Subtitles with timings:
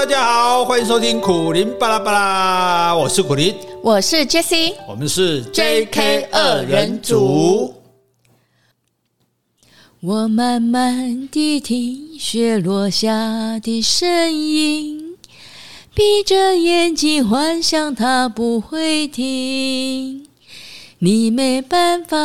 [0.00, 7.74] 大家好，欢迎收听苦林巴拉巴拉，我是苦林，我是 Jessie，我们是 JK 二人组。
[10.00, 15.18] 我慢慢地听雪落下的声音，
[15.94, 20.26] 闭着眼睛幻想它不会停，
[21.00, 22.16] 你没办法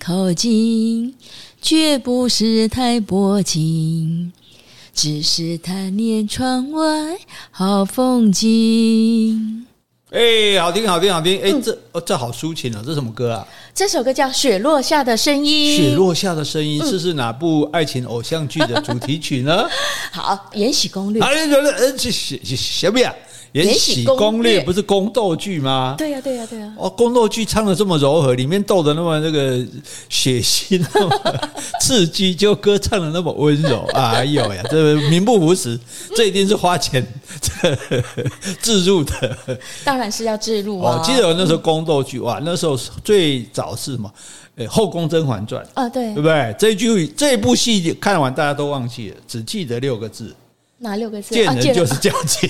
[0.00, 1.14] 靠近，
[1.60, 4.32] 绝不是太薄情，
[5.00, 6.82] 只是贪恋窗外
[7.52, 9.64] 好风景。
[10.10, 11.38] 哎、欸，好听，好听，好听！
[11.40, 12.82] 哎、欸，这哦，这好抒情啊！
[12.84, 13.46] 这什么歌啊？
[13.72, 15.72] 这首歌叫《雪落下的声音》。
[15.76, 19.68] 雪落下的声音，这、嗯、是哪部爱情偶像剧的主题曲呢？
[20.10, 21.22] 好，《延禧攻略》。
[21.24, 23.14] 哎，这这这什么呀？
[23.52, 25.94] 《延禧攻略》不是宫斗剧吗？
[25.96, 26.74] 对呀、啊，对呀、啊，对呀、啊。
[26.78, 29.64] 哦，宫斗剧唱的这么柔和，里面斗的那么那个
[30.08, 31.48] 血腥， 那么
[31.80, 33.84] 刺激，就歌唱的那么温柔。
[33.94, 35.78] 哎呦呀，这名不符实，
[36.14, 37.06] 这一定是花钱
[38.60, 39.38] 置入的。
[39.84, 40.96] 当然是要置入啊！
[40.96, 44.12] 我、哦、记得我那时候宫斗剧哇，那时候最早是什么？
[44.66, 46.54] 《后宫甄嬛传》啊，对，对不对？
[46.58, 50.34] 这一句这一部戏看完大家都忘记了，只记得六个字。
[50.80, 51.34] 哪六个字？
[51.34, 52.48] 见人就是矫情。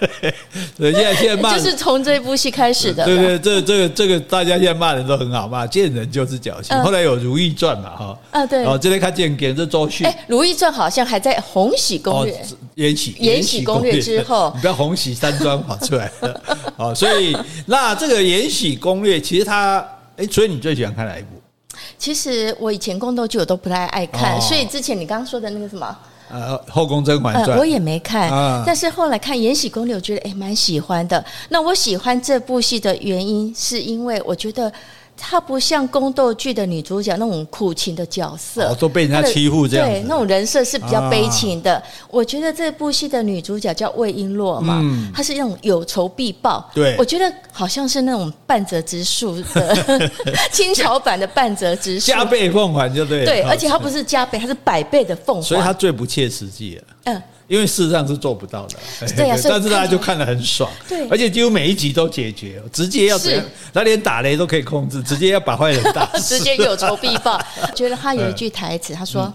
[0.76, 3.04] 对，现在现在骂 就是从这部戏开始的。
[3.04, 6.76] 对对，这这个这个大家现在骂人都很好骂，见人就是矫情。
[6.82, 8.18] 后来有《如懿传》嘛，哈。
[8.30, 8.60] 啊，对。
[8.60, 10.06] 然后这边看见给这周迅。
[10.06, 12.34] 哎，《如懿传》好像还在《洪喜攻略》。
[12.74, 16.40] 延禧延禧攻略之后， 你不要洪喜山庄跑出来了。
[16.76, 19.84] 哦，所以那这个《延禧攻略》其实它，
[20.16, 21.28] 哎，所以你最喜欢看哪一部？
[21.96, 25.96] 其实我以前宫斗剧我都不太爱看，所以之前你刚刚说的那个什么？
[26.30, 31.24] 呃，《后宫甄嬛传》呃，我也没看，啊、但是后来看《延禧攻略》，我觉得哎蛮喜欢的。
[31.48, 34.72] 那我喜欢这部戏的原因，是因为我觉得。
[35.18, 39.88] 她不像宫斗剧的女主角那种苦情的角色，哦，都被人家欺负这样。
[39.88, 41.74] 对，那种人设是比较悲情的。
[41.74, 46.70] 啊、我觉得这部戏的女主角叫魏璎珞嘛，嗯、她是那种有仇必报。
[46.72, 50.10] 对，我觉得好像是那种半泽直树的
[50.52, 53.26] 清朝版的半泽直树，加倍奉还就对了。
[53.26, 56.82] 对，而且她不是加倍，她是百倍的奉还，所以她最不切实际了。
[57.04, 57.22] 嗯。
[57.48, 58.76] 因为事实上是做不到的，
[59.16, 63.42] 对呀， 但是大家就看得很爽，对，而且几乎每一集都解决，直接要怎样，
[63.72, 67.40] 他连打雷都可以控制， 直接要把坏人打死，直接有仇必报。
[67.74, 69.32] 觉得他有一句台词，他说：“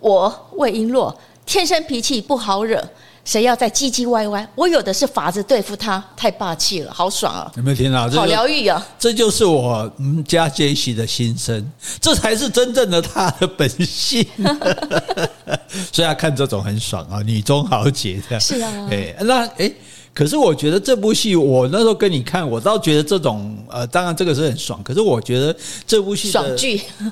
[0.00, 2.82] 我魏璎珞天生脾气不好惹。”
[3.24, 7.50] 谁要再唧唧歪歪，我有的是法子对付他，太霸气了，好爽啊！
[7.56, 8.08] 有没有听到？
[8.10, 8.86] 好疗愈啊！
[8.98, 11.70] 这就是我们家杰西的心声，
[12.00, 14.26] 这才是真正的他的本性。
[15.90, 18.40] 所以他看这种很爽啊，女中豪杰这样。
[18.40, 19.72] 是啊，哎，那哎。
[20.12, 24.80] 可是我觉得这部戏，我那时候跟你看，我倒觉得这种呃，当然这个是很爽。
[24.84, 26.56] 可是我觉得这部戏的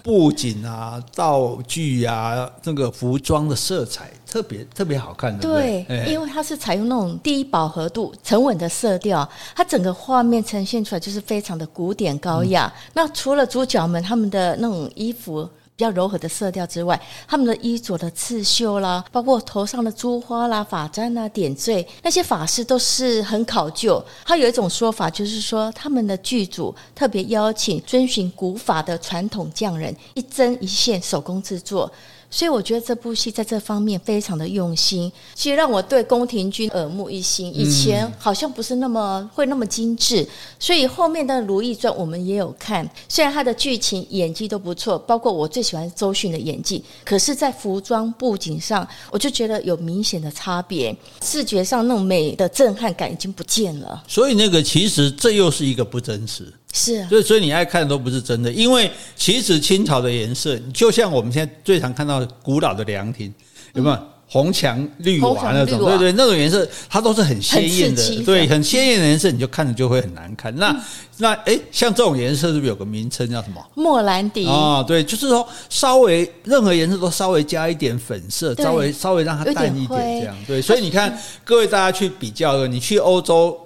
[0.05, 5.43] 布景啊、道具啊、那个服装的色彩特别特别好看的。
[5.43, 12.73] 对，因为它是采用那种低饱和度、沉稳的色调，它整个画面呈现出来就是非常的古典高雅。
[12.95, 15.47] 那除了主角们他们的那种衣服。
[15.75, 24.01] 比较柔和的色调之外，他们的衣着的刺绣啦，包括头上的珠花啦、发簪啦、点缀，那些法式都是很考究。
[24.23, 31.91] 他有一种说法，就是说他们的剧组特别邀请遵循古法的传统匠人，一针一线手工制作。
[32.33, 37.55] 所以我觉得这部戏在这方面非常的用心，其实让我对宫廷剧耳目一新。
[37.55, 40.27] 以前好像不是那么会那么精致，
[40.59, 54.03] 所以后面的《如懿传》我们也有看，虽然它的剧情、演技都不错，包括我最喜欢周迅的演技，可是，在服装布景上，我就觉得有明显的差别，视觉上那种美的震撼感已经不见了。
[54.09, 56.51] 所以那个其实这又是一个不真实。
[56.73, 63.33] 是啊，所以所以你爱看的都不是真的，因为其实清朝的颜色，就像我们现在最常看到古老的凉亭，
[63.75, 65.79] 有没有红墙绿瓦那种？
[65.79, 70.57] 对对，那种颜色它都是很鲜艳的，对，很鲜艳的颜色，你就看着就会很难看。
[70.57, 70.75] 那
[71.19, 73.63] 那哎，像这种颜色是不是有个名称叫什么？
[73.75, 80.35] 莫兰迪啊，对，就是说稍微任何颜色都稍微加一点粉色，稍微稍微让它淡一点这样。
[80.47, 81.15] 对，所以你看
[81.45, 83.61] 各位大家去比较，你去欧洲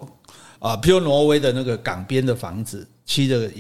[0.58, 2.84] 啊，比如挪威的那个港边的房子。
[3.06, 3.50] 漆的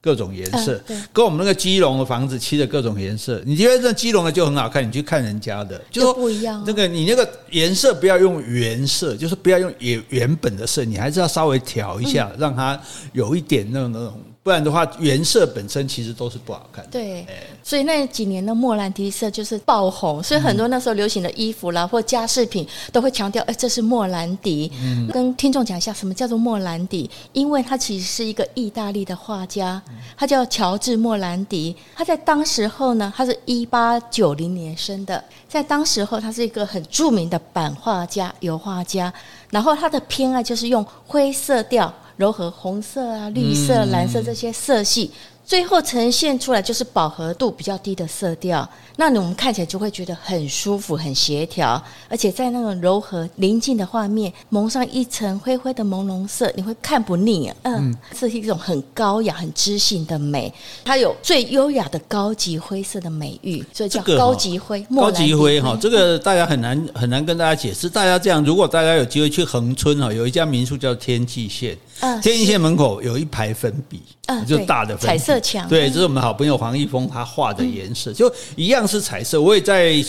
[0.00, 0.80] 各种颜色，
[1.12, 6.62] 跟我们那个基隆的房子漆的各种颜色，你觉得这基隆的就很好看，你去看人家的就不一样。
[6.66, 12.80] 那个你那个颜色不要用原色，就是不要用原原本的色，你还是要稍微调一下，让它
[13.12, 16.90] 有一点那种那种不然的话，原色本身其实都是不好看的。
[16.92, 17.26] 对，
[17.68, 24.72] 所以那几年的莫兰迪色就是爆红，所以很多那时候流行的衣服啦，或家饰品都会强调，哎，这是莫兰迪。
[24.82, 27.10] 嗯，跟听众讲一下，什么叫做莫兰迪？
[27.34, 29.82] 因为他其实是一个意大利的画家，
[30.16, 31.76] 他叫乔治莫兰迪。
[31.94, 39.12] 他在当时候呢，他是一八九零年生的，在当时候他是一个很著名的版画家、油画家。
[39.50, 41.92] 然后他的偏爱就是用灰色调。
[42.16, 45.08] 柔和红色啊、绿色、蓝色这些色系。
[45.48, 57.56] 最后呈现出来就是饱和度比较低的色调，那我们看起来就会觉得很舒服、很协调，而且在那种柔和宁静的画面蒙上一层灰灰的朦胧色，你会看不腻啊。
[57.62, 60.52] 嗯，这是一种很高雅、很知性的美，
[60.84, 64.86] 它有最优雅的高级灰色的美誉，所以叫高级灰。
[64.94, 67.88] 高级灰哈，这个大家很难很难跟大家解释。
[67.88, 71.74] 大家这样，如果大家有机会去恒春哈，有一家民宿叫天际线，
[72.22, 74.02] 天际线门口有一排粉笔。
[74.26, 79.40] 嗯，就大的彩色墙，对，这是我们好朋友黄一峰他画的颜色，就一样是彩色。
[79.40, 80.04] 我也在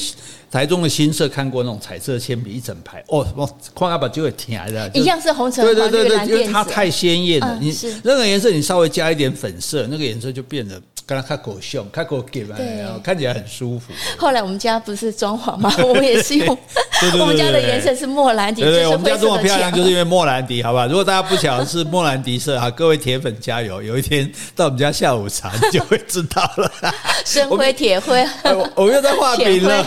[0.51, 5.97] 台中的新社看过那种彩色铅笔一整排，哦，我矿阿把就会停来的，一样是红橙黄绿蓝靛紫。
[5.97, 10.81] 对对对对，因为它太鲜艳了，你任何颜色你稍微加一点粉色，那个颜色就变得。
[11.09, 12.55] 跟他看狗熊，看狗给嘛，
[13.03, 13.91] 看起来很舒服。
[14.15, 15.73] 后来我们家不是装潢吗？
[15.81, 16.47] 我们也是用
[17.19, 20.85] 我们家的颜色是莫兰迪，对对，我们家这么漂亮就是因为莫兰迪，好吧？
[20.85, 23.81] 如果大家不晓得是莫兰迪色啊，各位铁粉加油！
[23.81, 26.71] 有一天到我们家下午茶，你就会知道了。
[27.25, 29.83] 深灰铁灰，我我又在画饼了。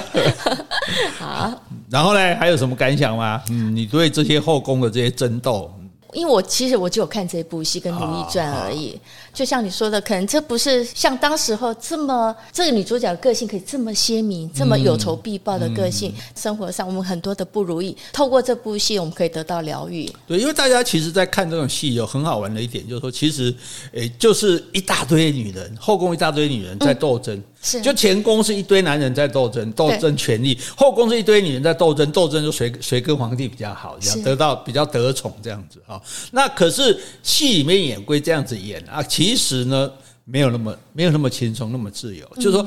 [1.21, 1.53] 好，
[1.89, 3.41] 然后呢，还有什么感想吗？
[3.49, 5.73] 嗯，你对这些后宫的这些争斗？
[6.15, 9.01] 因为我其实我只有看这部戏跟《如懿传》而已，
[9.33, 16.13] 就像你说的，可能这不是像当时候这么这个女主角的个性可以这么鲜明、这么有仇必报的个性。
[16.37, 20.11] 生活上我们很多的不如意，透过这部戏我们可以得到疗愈。
[20.27, 23.55] 对，因为大家其实，在看这种戏有很好玩的一点，就是说，其实
[23.93, 27.43] 诶，就是一大堆女人，后宫一大堆女人在斗争。
[27.65, 36.01] 是，就前宫是一堆男人在斗争，斗争权力；后宫是一堆女人在斗争，斗争就谁谁跟皇帝比较好，这样得到比较得宠这样子啊。
[36.33, 39.91] 那可是戏里面演归这样子演啊，其实呢
[40.25, 42.27] 没有那么没有那么轻松，那么自由。
[42.37, 42.67] 就是说，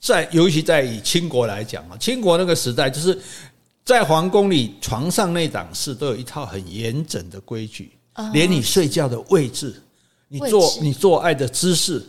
[0.00, 3.18] 在尤其在以清国来讲啊，清国那个时代，就是
[3.84, 7.92] 在皇宫里床上那档事都有一套很严整的规矩，
[8.32, 9.74] 连你睡觉的位置，
[10.28, 12.04] 你做你做爱的姿势。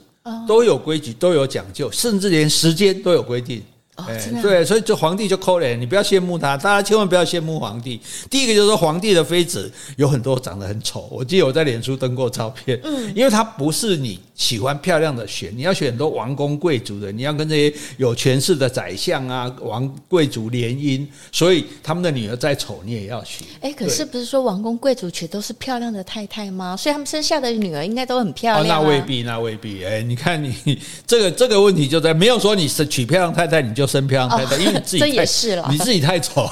[0.48, 3.62] 都有规矩，都有讲究，甚至连时间都有规定。
[3.96, 8.00] 哎，对，所以就皇帝就抠脸，你不要羡慕他，大家千万不要羡慕皇帝。
[8.30, 12.80] 第一个就是说，皇帝的妃子有很多长得很丑，我记得我在脸书登过照片。
[12.84, 23.46] 嗯，因为他不是你喜欢漂亮的选，你要选很多王公贵族的，你要跟这些有权势的宰相啊、王贵族联姻，所以他们的女儿再丑你也要娶。
[23.62, 26.76] 哎，可是不是说王公贵族娶都是漂亮的太太吗？
[26.78, 28.82] 所以他们生下的女儿应该都很漂亮。
[28.84, 29.84] 那未必，那未必。
[29.84, 30.78] 哎，你看你
[31.08, 33.86] 这个这个问题就在没有说你是娶漂亮太太你就。
[33.86, 36.50] 生漂亮太太，因为你自己，这也是了，你自己太丑，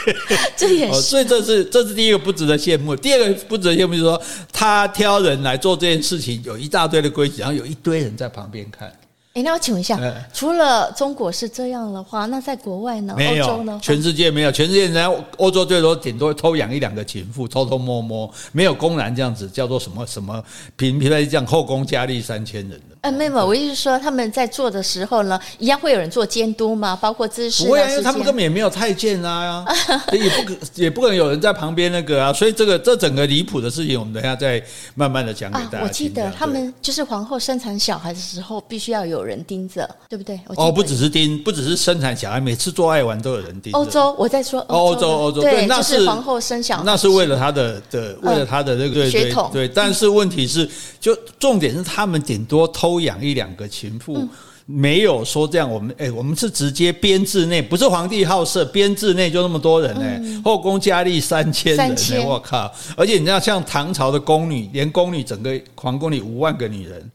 [0.54, 2.94] 这也是，所以这是这是第一个不值得羡慕。
[2.94, 4.22] 第二个不值得羡慕就是说，
[4.52, 8.92] 他挑人来做这件事情，有一大堆的规矩，然后有一堆人在旁边看。
[9.34, 9.98] 哎，那我请问一下，
[10.32, 13.14] 除了中国是这样的话，那在国外呢？
[13.16, 13.80] 没有呢？
[13.82, 20.40] 全世界没有，全世界人家欧洲最多顶多偷养一两个情妇，偷偷摸摸，没有公然这样子，叫做什么什么
[20.76, 22.93] 平平这样后宫佳丽三千人的。
[23.04, 26.96] 哎，妹妹，我意思是说，他们在做的时候呢，一样会有人做监督吗？
[26.98, 27.64] 包括姿势？
[27.66, 29.62] 不会啊，因为他们根本也没有太监啊，
[30.10, 34.62] 也不可也不可能有人在旁边那个啊，所以这个这整个离谱的事情，我们等一下再
[34.94, 35.80] 慢慢的讲给大家、啊。
[35.82, 40.40] 我记得他们就是皇后生产小孩的时候，必须要有人盯着，对不对？
[40.56, 43.70] 哦，不只是盯，不只是生产小孩，每次做爱完都有人盯。
[43.74, 49.50] 欧洲，我在说欧洲，欧洲对，对，那是皇后生小孩，那是为了他的的，为了他的那个血统。
[49.52, 50.66] 对，但是问题是，
[50.98, 54.28] 就重点是他们顶多偷养一两个情妇，
[54.66, 55.70] 没有说这样。
[55.70, 60.42] 我们哎，我们是直接编制内，不是皇帝好色，编制内就那么多人呢。
[60.44, 62.72] 后宫佳丽三千人呢，我靠！
[62.96, 67.10] 而且你知道，像唐朝的宫女，连宫女整个皇宫里五万个女人。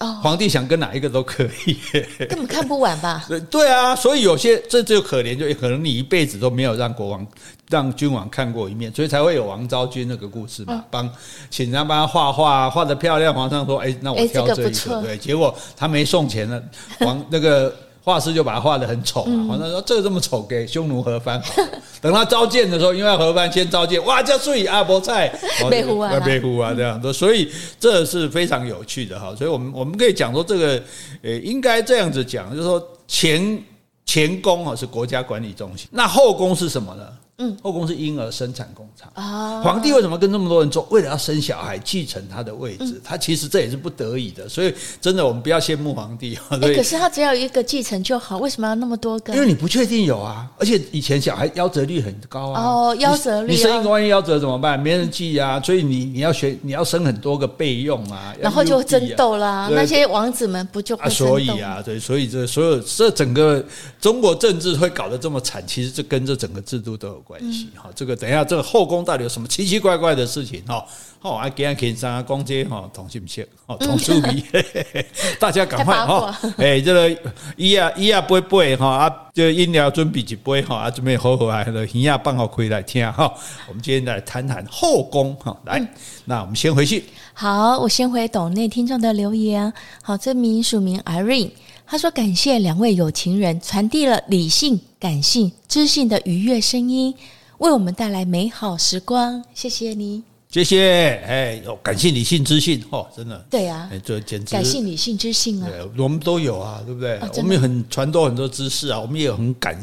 [0.00, 1.76] 哦，皇帝想跟哪一个都可以，
[2.28, 3.24] 根本看不完吧？
[3.28, 7.26] 对对啊，所以有些这就可怜，就可能你一辈子都没有让国王、
[7.70, 10.84] 让君王看过一面，所以才会有王昭君那个故事嘛。
[10.90, 11.08] 帮
[11.48, 16.60] 请人帮他画画，画的漂亮，皇上说：“哎，那我挑这一个。”对，结果他没送钱呢，
[17.00, 17.74] 王 那个。
[18.04, 19.32] 画师就把他画得很丑啊！
[19.48, 21.42] 皇上说：“这个这么丑，给匈奴何藩。
[22.02, 25.28] ”等他召见的时候，因为要何藩先召见，哇，叫睡阿伯菜，
[25.70, 29.34] 北湖啊，北湖啊，这样子，所以这是非常有趣的哈。
[29.34, 30.82] 所以我们我们可以讲说，这个
[31.22, 33.58] 呃，应该这样子讲，就是说前
[34.04, 37.08] 前宫啊是国家管理中心，那后宫是什么呢？
[37.38, 39.60] 嗯，后宫是婴儿生产工厂啊。
[39.60, 40.86] 皇帝为什么跟那么多人做？
[40.90, 42.84] 为了要生小孩，继承他的位置。
[42.84, 44.48] 嗯、他其实这也是不得已的。
[44.48, 46.38] 所以真的，我们不要羡慕皇帝。
[46.60, 49.34] 对、欸，可是他只要有一个继承就好，为什么要那么多个？
[49.34, 52.62] 因为你不确定有啊，而且以前小孩夭折率很高啊。
[52.62, 54.78] 哦，夭折率，你生一个万一夭折怎么办？
[54.78, 55.60] 没人继啊。
[55.60, 58.34] 所以你你要学，你要生很多个备用啊。
[58.40, 61.08] 然后就争斗啦，那些王子们不就啊？
[61.08, 63.64] 所以啊，对，所以这所有这整个
[64.00, 67.84] 中国政治会搞得这么惨，其实这跟这整个制度都有关系哈。
[67.86, 70.84] 嗯这个等一下，这个后宫到底有什么奇奇怪怪的事情哈？
[71.22, 74.44] 哦，啊，今天天上啊，逛街哈，同心协哦，同注意，
[75.40, 76.38] 大家赶快哈！
[76.58, 77.22] 哎，这个
[77.56, 83.32] 一啊一啊杯杯哈啊，这饮料准备一杯哈啊，准备好好来了，营养棒好可以来听哈。
[83.68, 85.80] 我们今天来谈谈后宫哈，来，
[86.26, 87.04] 那我们先回去。
[87.32, 89.72] 好，我先回斗内听众的留言。
[90.02, 91.50] 好，这名署名 Irene，
[91.86, 97.14] 他说感谢两位有情人传递了理性、感性、知性的愉悦声音。
[97.58, 100.24] 为我们带来美好时光，谢谢你。
[100.54, 107.18] 谢谢，哎，感谢、理性、知性，哦，真的，对啊，这简直感性、理性、知性啊，对，我们都有啊，对不对？
[107.18, 109.76] 哦、我们也很传播很多知识啊，我们也有很感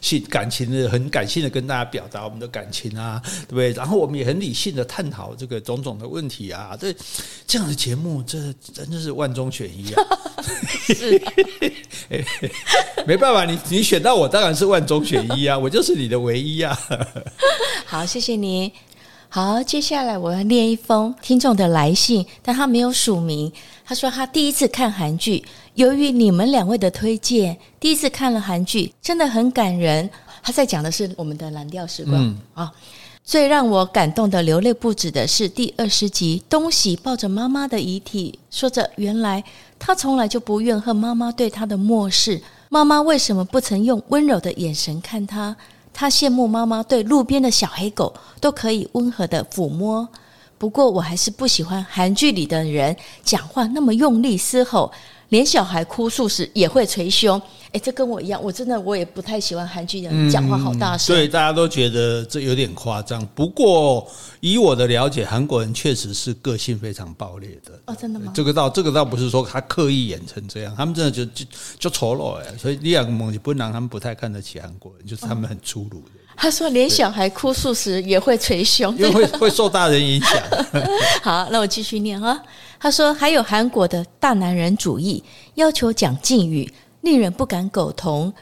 [0.00, 3.72] 性、感情的、很感性的跟大家表达我们的感情啊，对不对？
[3.72, 6.96] 然后我们也很理性的探讨这个种种的问题啊，对，
[7.46, 8.38] 这样的节目，这
[8.72, 10.02] 真的是万中选一啊。
[10.86, 11.32] 是啊
[13.06, 16.78] 没办法，你你选到我当然是万中选一啊，我就是你的唯一啊。
[17.84, 18.72] 好，谢谢你。
[19.34, 23.52] 好，接下来我要念一封听众的来信，但他没有署名。
[23.84, 30.08] 他说他第一次看韩剧，由于你们两位的推荐，第一次看了韩剧，真的很感人。
[30.40, 32.14] 他在讲的是我们的蓝调时光
[32.54, 32.62] 啊。
[32.62, 32.70] 嗯、
[33.24, 39.42] 最让我感动的流泪不止的是第二十集，东喜抱着妈妈的遗体，说着原来
[39.80, 45.56] 他从来就不怨恨妈妈对他的漠视，妈妈为什么不曾用温柔的眼神看他？
[45.94, 50.06] 他羡慕妈妈对路边的小黑狗都可以温和的抚摸，
[50.58, 54.90] 不过我还是不喜欢韩剧里的人讲话那么用力嘶吼，
[55.28, 57.40] 连小孩哭诉时也会捶胸。
[57.74, 61.14] 哎，这跟我一样，我真的我也不太喜欢韩剧的人讲话好大声。
[61.14, 63.26] 对、嗯，大家都觉得这有点夸张。
[63.34, 67.72] 不过以我的了解，韩国人确实是个性非常暴烈的。
[67.86, 68.30] 哦，真的吗？
[68.32, 71.44] 这个倒这个倒不是说他刻意演成这样，他们真的就就
[71.76, 72.56] 就丑陋哎。
[72.56, 76.10] 所以李亚蒙不让他们不太看得起韩国人，就是他们很粗鲁的。
[76.36, 80.40] 他说，连小孩哭诉时也会捶胸， 因为会会受大人影响。
[81.22, 82.40] 好，那我继续念啊。
[82.78, 85.22] 他说，还有韩国的大男人主义，
[85.54, 86.72] 要求讲敬语。
[87.04, 88.32] 令人不敢苟同。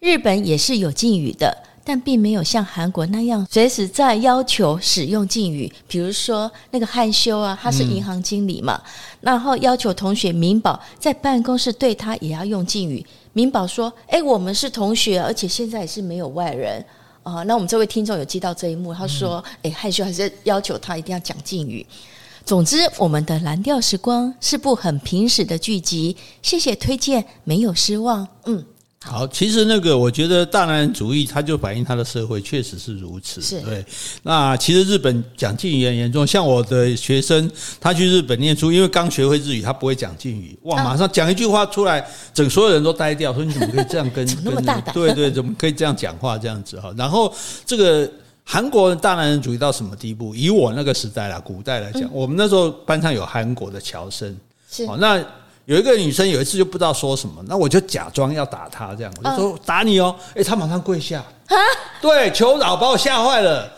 [0.00, 5.72] 日本也是有禁语的，但并没有像韩国那样随时在要求使用禁语。
[5.86, 13.04] 比如说那个汉修啊，他是银行经理嘛，嗯、然后要求同学明宝在办公室对他也要用禁语。
[13.32, 16.84] 明宝说：“哎，我们是同学，而且现在也是没有外人
[17.22, 17.36] 啊。
[17.36, 21.86] 呃”那我们这位听众有记到这一幕，他说：“哎，汉修还是要求他一定要讲敬语。”
[22.44, 26.16] 总之，我们的蓝调时光是部很平实的剧集。
[26.42, 28.26] 谢谢推荐，没有失望。
[28.46, 28.64] 嗯，
[29.00, 29.28] 好，好。
[29.28, 33.40] 其实那个，我觉得大男人主义，它就反映他的社会确实是如此。
[33.40, 33.84] 是对。
[34.22, 44.26] 那其实日本讲敬语很严重，像我的学生，他去日本念书，因为刚学会日语，他不会讲敬语，哇，马上讲一句话出来，整所有人都呆掉，说你怎么可以这样跟？
[44.26, 44.92] 怎么那么大胆？
[44.94, 46.36] 对对，怎么可以这样讲话？
[46.36, 46.92] 这样子哈。
[46.96, 47.32] 然后
[47.64, 48.10] 这个。
[48.44, 50.34] 韩国人大男人主义到什么地步？
[50.34, 54.36] 以我那个时代啦，古代来讲，嗯、我们那时候班上有韩国的乔生，
[54.70, 54.96] 是哦。
[55.00, 55.18] 那
[55.64, 61.56] 有一个女生有一次就不知道说什么，那我就假装要打她，这样我就说打你哦，诶，她马上跪下，哈
[62.00, 63.72] 对，求饶，把我吓坏了。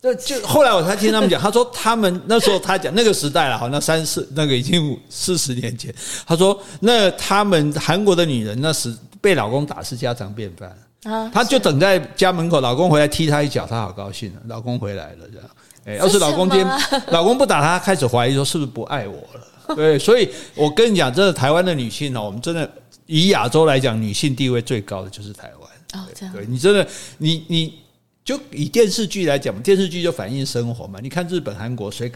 [0.00, 5.92] 就就后来我才听他们讲， 他说他们那时候他讲那个时代了，好，那三四那个已经四十年前，
[6.26, 10.70] 他说那他们韩国的女人那时被老公打是家常便饭。
[11.04, 14.40] 啊，他就等在家门口，老公回来踢她一脚，她好高兴了。
[14.46, 15.48] 老公回来了，这样。
[15.84, 19.76] 哎，要是老公今天老公不打她，开始怀疑说是不是不爱我了？
[19.76, 22.70] 对，所以我跟你讲，真的，台湾的女性呢，我们真的
[23.06, 26.02] 以亚洲来讲，女性地位最高的就是台湾。
[26.02, 26.34] 哦，这样。
[26.34, 26.86] 对，你真的，
[27.18, 27.78] 你你
[28.24, 30.98] 就以电视剧来讲，电视剧就反映生活嘛。
[31.02, 32.10] 你看日本、韩国，谁？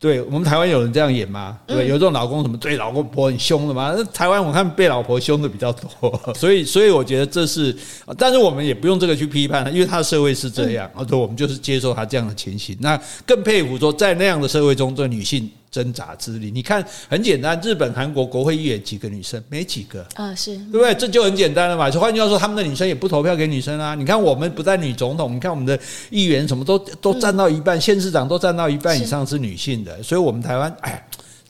[0.00, 1.58] 对我们台湾有人这样演吗？
[1.66, 3.92] 对，有这种老公什么对老公婆很凶的吗？
[3.94, 7.76] 那台湾我看被老婆凶的比较多， 所以所以我觉得这是，
[8.16, 12.74] 但是我们也不用这个去批判了，因为他的社会是这样，而且我们就是接受他这样的情形。
[12.80, 15.50] 那更佩服说，在那样的社会中，这女性。
[15.70, 19.40] 挣扎之力，你看很简单，日本、韩国国会议员几个女生？
[19.48, 20.92] 没几个啊，是对不对？
[20.94, 21.88] 这就很简单了嘛。
[21.88, 23.94] 就换句话说，他们的女生也不投票给女生啊。
[23.94, 25.78] 你看我们不在女总统，你看我们的
[26.10, 31.06] 议员什么都都占到一半，县市长都占到一半以上是女性的，所以我们台湾哎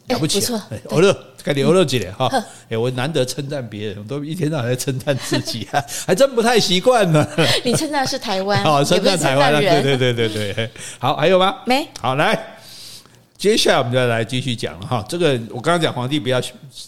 [0.09, 0.61] 了不起，不错，
[0.91, 2.29] 好了，该留了几年哈。
[2.69, 7.27] 哎，我难得称赞别人，我都一天到晚在称赞自己啊， 还真不太习惯呢。
[7.65, 10.71] 你称赞是台湾，哦，称赞台湾，对对对对对。
[10.99, 11.57] 好，还有吗？
[11.65, 11.89] 没。
[12.03, 12.57] 好，来。
[13.41, 16.39] 接下来我们就来继续讲了哈，这个我刚刚讲皇帝不要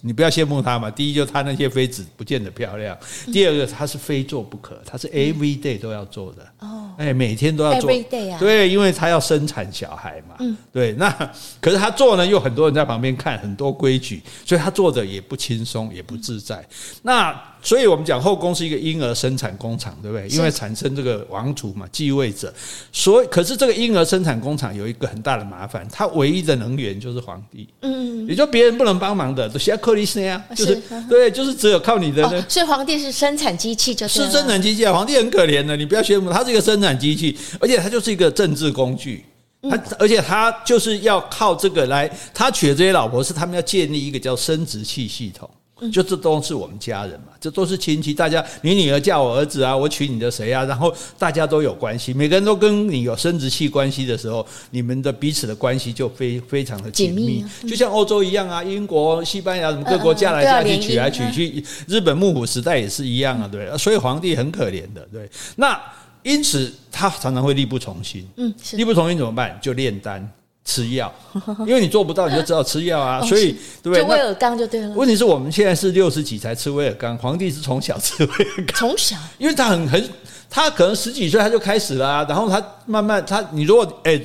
[0.03, 0.91] 你不要羡慕他嘛。
[0.91, 2.95] 第一，就他那些妃子不见得漂亮；
[3.33, 6.47] 第二个，他是非做不可，他是 every day 都要做的。
[6.59, 11.11] 哦，哎，每天都要做，every day 啊，对，因为他要生产小孩嘛，嗯，对，那
[11.59, 16.63] 可是他做呢，又很多人在旁边看，很多规矩，所以他做的也不轻松，也不自在。
[17.01, 20.29] 那所以我们讲后宫是一个婴儿生产工厂，对不对？
[20.29, 22.53] 因为产生这个王族嘛，继位者。
[22.93, 27.69] 所以，可是这个婴儿生产工厂有一个很大的麻烦，它唯一的能源就是皇帝。
[27.81, 32.23] 嗯，也就别人不能帮忙的，都像克里斯那样，就是对，就是只有靠你的。
[32.49, 34.93] 所以皇帝是生产机器，就是生产机器啊。
[34.93, 39.25] 皇帝很可怜的，你不要羡慕他，是一个生产机器，而且他就是一个政治工具。
[39.71, 45.49] 他而且他就是要靠这个来，他娶的这些老婆是他们要建立一个叫生殖器系统。
[45.91, 50.65] 就这都是我们家人嘛，这都是亲戚，大家你女儿嫁我儿子啊，我娶你的谁啊？
[50.65, 65.29] 然后大家都有关系，每个人都跟你有生殖器关系的时候，你们的彼此的关系就非非常的紧密，就像欧洲一样啊，英国、西班牙什么各国嫁来嫁去，娶来娶去，日本幕府时代也是一样啊，对，所以皇帝很可怜的，对。
[65.57, 65.81] 那
[66.23, 69.59] 因此他常常会力不从心，嗯，力不从心怎么办？
[69.61, 70.31] 就炼丹。
[70.65, 71.13] 吃药，
[71.67, 73.21] 因为你做不到，你就知道吃药啊。
[73.27, 74.03] 所以，对不对？
[74.05, 74.91] 威尔刚就对了。
[74.91, 78.77] 问题是我们现在是六十几才吃威尔刚， 皇帝是从小吃威尔刚。
[78.77, 80.11] 从小，因为他很很，
[80.49, 82.27] 他可能十几岁他就开始了啊。
[82.29, 84.21] 然后他慢慢，他你如果哎，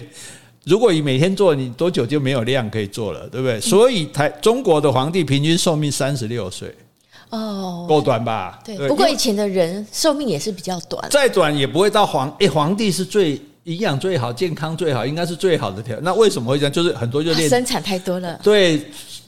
[0.63, 3.59] 如果你每天做，你多久就没有量可以做了，对不对？
[3.59, 6.71] 所以台中国的皇帝平均寿命三十六岁，
[7.31, 8.59] 哦，够短吧？
[8.63, 8.87] 对。
[8.87, 13.41] 不过以前的人寿命也是比较短，再短也不会到皇哎，皇帝是最。
[13.67, 15.99] 营养最好，健康最好，应该是最好的条。
[15.99, 16.71] 那为什么会这样？
[16.71, 18.39] 就是很多就练生产太多了。
[18.41, 18.81] 对，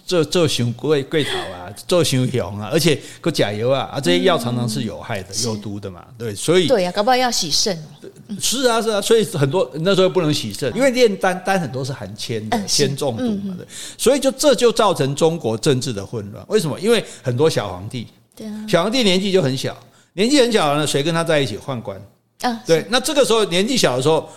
[0.05, 6.05] 做做熊贵贵桃啊，做熊熊啊，而且个甲油啊，啊这些药常常是有害的、嗯、有毒的嘛。
[6.17, 7.77] 对，所以对呀、啊，搞不好要洗肾。
[8.39, 13.53] 是啊，是啊，所以很多那时候不能洗肾，因为炼丹丹很多是含铅的，铅中毒嘛。
[13.57, 13.67] 对，
[13.97, 16.41] 所以就这就造成中国政治的混乱。
[16.47, 16.79] 为什么？
[16.79, 19.77] 因为很多小皇帝，对啊，小皇帝年纪就很小，
[20.13, 22.01] 年纪很小呢，谁跟他在一起宦官？
[22.41, 24.29] 啊，对，那这个时候年纪小的时候，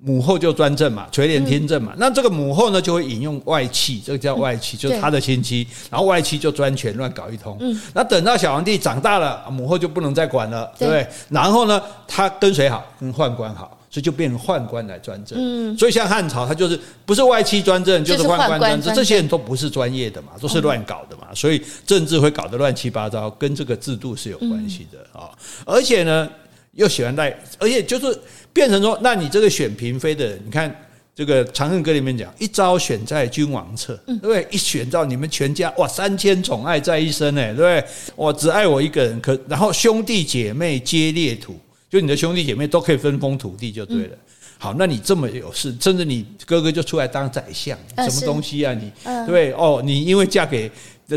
[0.00, 1.94] 母后就专政嘛，垂帘听政嘛。
[1.96, 5.66] 那这个母后呢，就会引用外戚，这个叫外戚，就是他的亲戚。
[5.90, 7.58] 然后外戚就专权乱搞一通。
[7.92, 11.06] 那等到小皇帝长大了，母后就不能再管了，对不对？
[11.28, 12.84] 然后呢，他跟谁好？
[13.00, 15.38] 跟宦官好，所以就变成宦官来专政。
[15.38, 18.94] 嗯，所以像汉朝，他就是不是外戚专政，就是宦官专政。
[18.94, 25.28] 这些人都不是专业的嘛，都是乱搞的嘛，所以政治会搞得乱七八糟，跟这个制度是有关系的啊。
[25.66, 26.26] 而且呢。
[26.74, 28.18] 又喜欢带，而且就是
[28.52, 30.74] 变成说，那你这个选嫔妃的人，你看
[31.14, 34.46] 这个《长恨歌》里面讲，一朝选在君王侧，对不对？
[34.50, 37.84] 一选到你们全家，哇，三千宠爱在一身，哎，对不对？
[38.16, 41.56] 我只爱我一个人，可然后兄弟姐妹皆列土，
[41.88, 44.16] 就你的兄弟姐妹都可以分封土地，就对了。
[44.58, 48.74] 好，那你这么有事，甚至你哥哥就出来当宰相，什么东西啊？
[48.74, 48.90] 你
[49.28, 49.52] 对？
[49.52, 50.68] 哦，你因为嫁给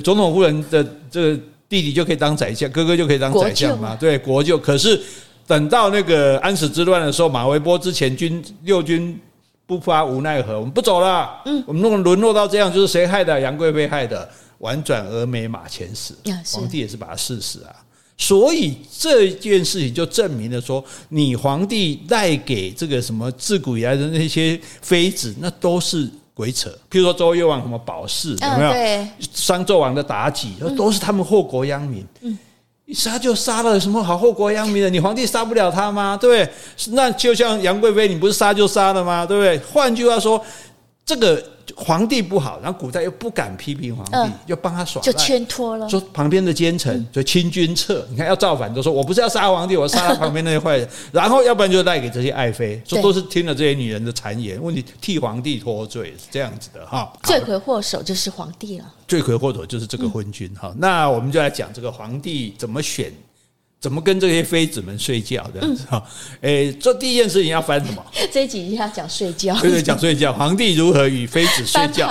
[0.03, 3.95] 总统夫人的这个弟弟就可以当宰相，哥哥就可以当宰相嘛？
[3.95, 4.59] 对，国舅。
[4.59, 5.01] 可是。
[5.47, 9.19] 等到那个安史之乱的时候，马嵬坡之前军六军
[9.65, 11.41] 不发无奈何，我们不走了。
[11.45, 13.39] 嗯，我们如果沦落到这样，就是谁害的？
[13.39, 14.29] 杨贵妃害的。
[14.59, 16.15] 婉转蛾眉马前死，
[16.51, 17.75] 皇帝也是把他赐死啊。
[18.17, 26.71] 所以这件事情就证明了说，你皇帝带给这个什么自古以来的那些妃子，那都是鬼扯。
[26.89, 29.07] 譬如说周幽王什么保释，有没有？
[29.31, 32.03] 商纣王的妲己，都是他们祸国殃民。
[32.21, 32.35] 嗯。
[32.87, 34.89] 一杀就杀了，有什么好祸国殃民的？
[34.89, 36.17] 你皇帝杀不了他吗？
[36.19, 36.93] 对不对？
[36.95, 39.25] 那就像杨贵妃，你不是杀就杀了吗？
[39.25, 39.59] 对不对？
[39.71, 40.43] 换句话说，
[41.05, 41.43] 这个。
[41.75, 45.89] 皇帝不好，然后古代又不敢批评皇帝，就帮他耍赖，就牵拖了。
[45.89, 50.87] 说旁边的奸臣，就清君侧，你看要造反，都说我不是要杀皇帝，我杀他旁边那些坏人。
[51.11, 57.11] 然后要不然就赖给这些爱妃，说都是听了这些女人的谗言，问题替皇帝脱罪是这样子的哈。
[57.23, 60.73] 罪魁祸首就是皇帝了，罪魁祸首就是这个昏君哈。
[60.77, 63.11] 那我们就来讲这个皇帝怎么选。
[63.79, 66.03] 怎么跟这些妃子们睡觉这样子哈？
[66.41, 68.03] 诶，做第一件事情要翻什么？
[68.31, 70.33] 这一集要讲睡觉，对对，讲睡觉。
[70.33, 72.09] 皇帝如何与妃子睡觉？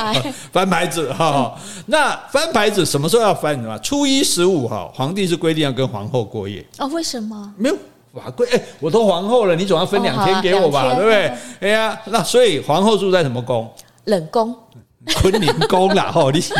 [0.52, 1.58] 翻牌子哈。
[1.86, 3.54] 那翻牌子什么时候要翻？
[3.56, 3.76] 什么？
[3.80, 6.64] 初一十五哈，皇帝是规定要跟皇后过夜。
[6.78, 7.52] 哦，为什么？
[7.58, 7.76] 没有
[8.14, 8.46] 法规。
[8.52, 10.94] 哎，我都皇后了，你总要分两天给我吧？
[10.94, 11.32] 对不对？
[11.60, 13.68] 哎呀，那所以皇后住在什么宫？
[14.04, 14.54] 冷宫。
[15.14, 16.52] 坤宁宫啦，吼，你是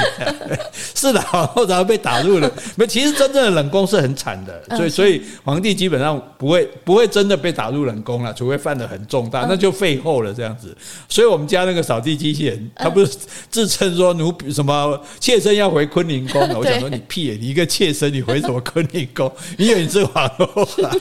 [1.12, 2.50] 的，然 后然后被打入了。
[2.76, 10.76] 没，其实真正的冷宫是很惨的，所以所以皇帝基本上不会不会真的被打入冷宫了，除非犯的很重大，那就废后了这样子。
[11.08, 13.16] 所以我们家那个扫地机器人，他不是
[13.50, 19.30] 自称说奴什么妾身要回坤宁宫了，我想说你屁，你一个妾身你回什么坤宁宫？
[19.58, 20.94] 你以为你是皇后啊？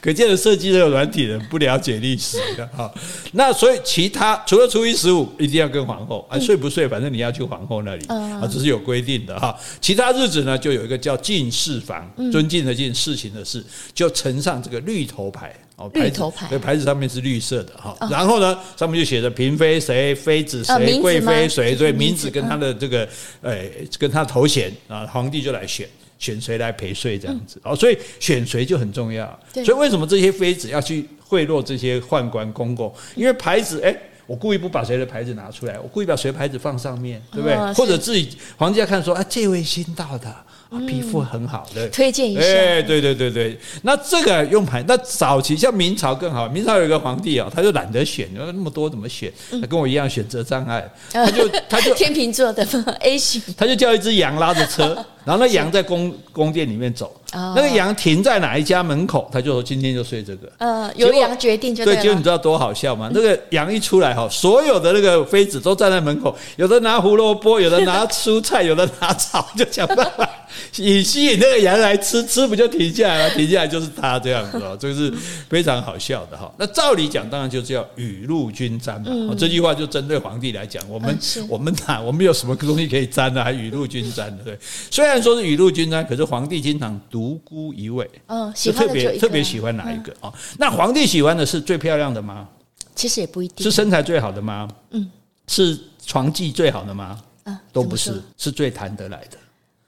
[0.00, 2.92] 可见的设计这个软体人不了解历史的哈。
[3.32, 6.79] 那所以其他除了初一十五一定要跟皇后啊，睡不睡？
[6.80, 9.54] 对，反正你要去皇后那里啊，这是有规定的哈。
[9.82, 13.62] 其他日子呢，就有一个叫进士房，尊敬的敬，事情的事，
[13.92, 17.94] 就呈上这个绿头牌哦，绿头牌，牌子上面是绿色的哈。
[18.10, 23.06] 然后呢，上面就写着嫔妃谁、妃子谁、贵妃谁，对，名字跟他的这个
[23.42, 25.86] 诶，跟他头衔啊，皇帝就来选，
[26.18, 27.76] 选谁来陪睡这样子哦。
[27.76, 29.38] 所以选谁就很重要。
[29.52, 32.90] 所以为什么这些妃子要去贿赂这些宦官公公？
[33.14, 33.94] 因为牌子诶。
[34.30, 37.74] 我故意不把谁的牌子拿出来，我故意把谁的牌子放上面，对不对？
[37.74, 40.32] 或者自己皇帝要看说啊，这位新到的
[40.70, 42.40] 啊，皮肤很好的，推荐一下。
[42.40, 49.32] 哎，对对对对，那这个用牌，那早期像明朝更好，明朝有一个皇帝啊，他就懒得选，那么多怎么选？
[49.60, 52.64] 他跟我一样选择障碍，他就 他就天秤座的
[53.00, 54.94] A 型，他就叫一只羊拉着车，
[55.26, 57.14] 然后那羊在宫宫殿里面走。
[57.32, 60.50] 那个羊停在哪一家门口，他就说今天就睡这个。
[60.58, 61.94] 呃，由羊决定就对。
[61.94, 63.08] 对，结果你知道多好笑吗？
[63.14, 70.28] 那个羊一出来哈，所有的那个妃子都站在门口，有的拿胡萝卜，有的拿蔬菜，有的拿草，就想办法
[70.76, 73.30] 以吸引那个羊来吃，吃不就停下来了？
[73.38, 75.10] 停下来就是他这样子哦， 这个是
[75.48, 76.52] 非常好笑的哈。
[76.58, 79.34] 那照理讲，当然就是要雨露均沾嘛。
[79.38, 81.16] 这句话就针对皇帝来讲，我们
[81.48, 83.44] 我们哪我们有什么东西可以沾呢？
[83.44, 84.58] 还雨露均沾的对。
[84.90, 87.20] 虽然说是雨露均沾，可是皇帝经常读。
[87.20, 90.32] 独孤一位，嗯，是特别特别喜欢哪一个啊？
[90.58, 92.48] 那皇帝喜欢的是最漂亮的吗？
[92.94, 93.62] 其实也不一定。
[93.62, 94.66] 是身材最好的吗？
[94.92, 95.06] 嗯，
[95.46, 97.20] 是床技最好的吗？
[97.44, 99.36] 嗯，都不是，是最谈得来的。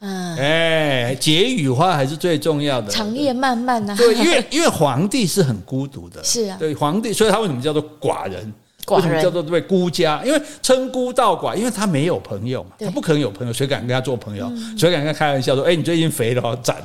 [0.05, 2.91] 嗯，哎，解语花还是最重要的。
[2.91, 8.53] 长夜漫漫啊，对，因为因为皇帝是很孤独的，是啊，对，皇帝，所以他为什么叫做寡人？
[8.88, 10.23] 为什么叫做对孤家？
[10.25, 14.51] 因为称孤道寡，因为他没有朋友嘛，他不可能有朋友，谁敢跟他做朋友？
[14.77, 16.77] 谁敢跟他开玩笑说：“哎，你最近肥了， 斩，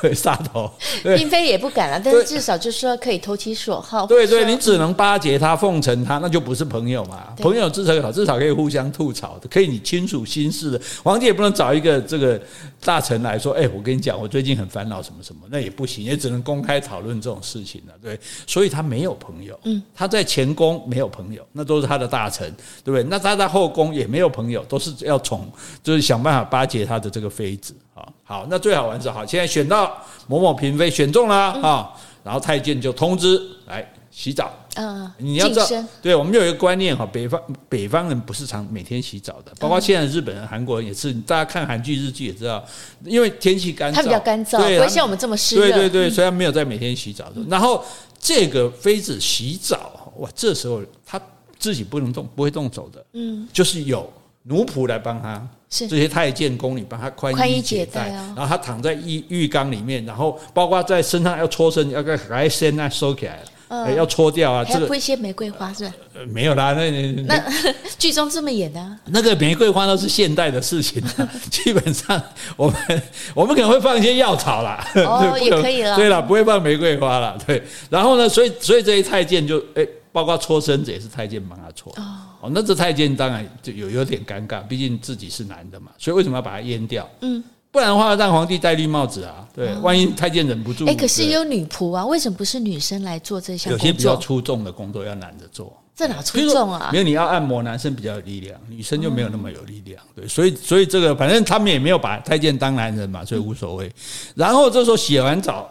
[0.00, 0.70] 对，杀头。
[1.16, 4.06] ”并非也不敢了，但是至少就是说可以投其所好。
[4.06, 7.34] 对对，你只能巴结他、奉承他，那就不是朋友嘛。
[7.38, 10.80] 朋友至少好，至少可以互相吐槽的，可以你倾诉心事的。
[11.02, 12.40] 皇帝也不能找一个这个
[12.84, 17.94] 大臣来说：“哎，我跟你讲，我最近很烦恼什么什么。”那也不行，也只能公开讨论这种事情了。
[18.02, 19.58] 对，所以他没有朋友。
[19.64, 21.21] 嗯，他在前宫没有朋友，
[21.52, 22.48] 那都是他的大臣，
[22.84, 23.02] 对不对？
[23.04, 25.50] 那他在后宫也没有朋友，都是要宠，
[25.82, 28.06] 就是想办法巴结他的这个妃子啊。
[28.24, 31.92] 好，那最好玩是好，现在选到某某嫔妃选中了啊，
[32.24, 34.50] 然后太监就通知来洗澡。
[34.76, 35.66] 嗯，你要知道，
[36.00, 41.12] 对我们有一个观念哈，北方北方人不是常每天洗澡的，包括现在日本人、韩国人也是。
[41.12, 42.64] 大家看韩剧、日剧也知道，
[43.04, 45.56] 因为天气干燥，它比较干燥，不会像我们这么湿。
[45.56, 47.42] 对对对，所以他没有在每天洗澡的。
[47.50, 47.84] 然后
[48.18, 51.20] 这个妃子洗澡，哇，这时候他。
[51.58, 65.94] 自己不能动，不会动手的，嗯，就是有奴仆来帮他，是这些太监宫女帮他宽衣解带，然后他躺在浴浴缸里面，然后包括在身上要搓身，要给来先啊收起来了，要搓掉啊，这个一些玫瑰花是吧？
[66.32, 66.90] 没有啦，那
[67.28, 67.40] 那
[67.96, 71.00] 剧中这么演的，那个玫瑰花都是现代的事情，
[71.48, 72.20] 基本上
[72.56, 73.02] 我们
[73.36, 79.86] 我们可能会放一些药草啦，哦， 也可以了，对了，不会放玫瑰花了，对，然后呢，所以所以这些太监就哎。
[80.12, 81.92] 包括搓身子也是太监帮他搓
[82.40, 87.08] 哦，那这太监当然就有有点尴尬，毕竟自己是男的嘛，所以为什么要把他阉掉？
[87.22, 93.72] 嗯，不然的话让皇帝戴绿帽子啊，对，万一太监忍不住，哎，可是也有女仆啊，为什么不是女生来做这项？
[93.72, 96.90] 有些比较出众的工作要男的做，这哪出众啊？
[96.92, 103.90] 没有，你要按摩，男生比较有力量，女生就没有那么有力量，对，所以所以这个反正他们也没有把太监当男人嘛，所以无所谓。
[104.34, 105.70] 然后这时候洗完澡，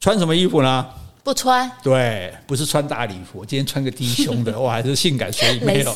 [0.00, 0.86] 穿什么衣服呢？
[1.28, 3.44] 不穿，对，不是穿大礼服。
[3.44, 5.94] 今天穿个低胸的， 哇，还是性感，所以没有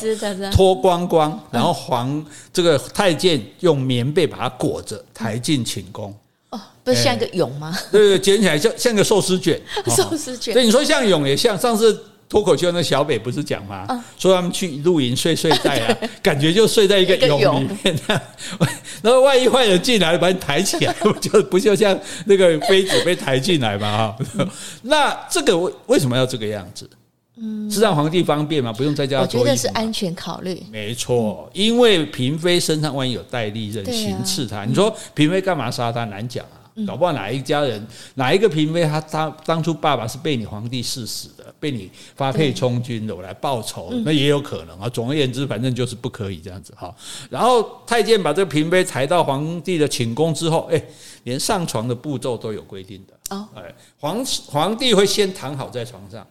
[0.51, 1.43] 脱光光。
[1.49, 6.15] 然后皇这个太监用棉被把它裹着，抬进寝宫。
[6.51, 7.75] 哦，不是像一个蛹吗？
[7.91, 9.59] 对对，卷起来像像个寿司卷。
[9.89, 10.53] 寿司卷。
[10.53, 11.57] 对，你说像蛹也像。
[11.57, 11.99] 上次
[12.33, 13.85] 脱口秀那小北不是讲吗？
[14.17, 17.95] 说他们去露营睡睡袋啊， 感觉就睡在一个蛹里面。
[19.03, 24.15] 然后万一坏人进来，把你抬起来，不就不就像那个妃子被抬进来嘛？
[24.17, 24.47] 哈，
[24.81, 26.89] 那这个为为什么要这个样子？
[27.37, 28.73] 嗯，是让皇帝方便吗？
[28.73, 29.39] 不用在家做。
[29.39, 30.59] 我觉得是安全考虑。
[30.71, 36.03] 没错，因为嫔妃身上万一有带利刃行刺他，你说嫔妃干嘛杀他？
[36.05, 36.62] 难讲啊。
[36.87, 44.89] 搞不好哪一家人哪一个嫔妃，他当当初爸爸是被你皇帝赐死的，被你发配充军的，我来报仇，那也有可能啊。
[44.89, 46.93] 总而言之，反正就是不可以这样子哈。
[47.29, 50.83] 然后太监把这个嫔妃抬到皇帝的寝宫之后，哎，
[51.23, 53.47] 连上床的步骤都有规定的哦。
[53.55, 53.63] 哎，
[53.99, 56.25] 皇皇帝会先躺好在床上。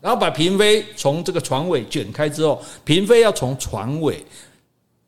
[0.00, 4.24] 然后把嫔妃从这个床尾卷开之后，嫔妃要从床尾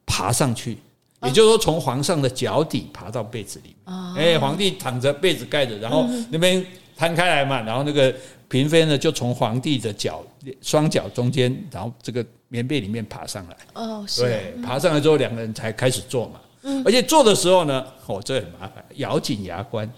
[0.04, 0.76] 爬上去，
[1.22, 3.96] 也就是说从皇上的脚底爬到被子里面。
[4.16, 6.64] 哎，皇帝躺着，被子盖着，然后那边
[6.96, 8.14] 摊开来嘛，然后那个
[8.48, 10.22] 嫔妃呢就从皇帝的脚
[10.62, 13.57] 双脚中间，然后这个棉被里面爬上来。
[13.74, 16.40] 哦，对，爬上来之后两个人才开始做嘛。
[16.85, 19.90] 而且做的时候呢，哦，这很麻烦，咬紧牙关，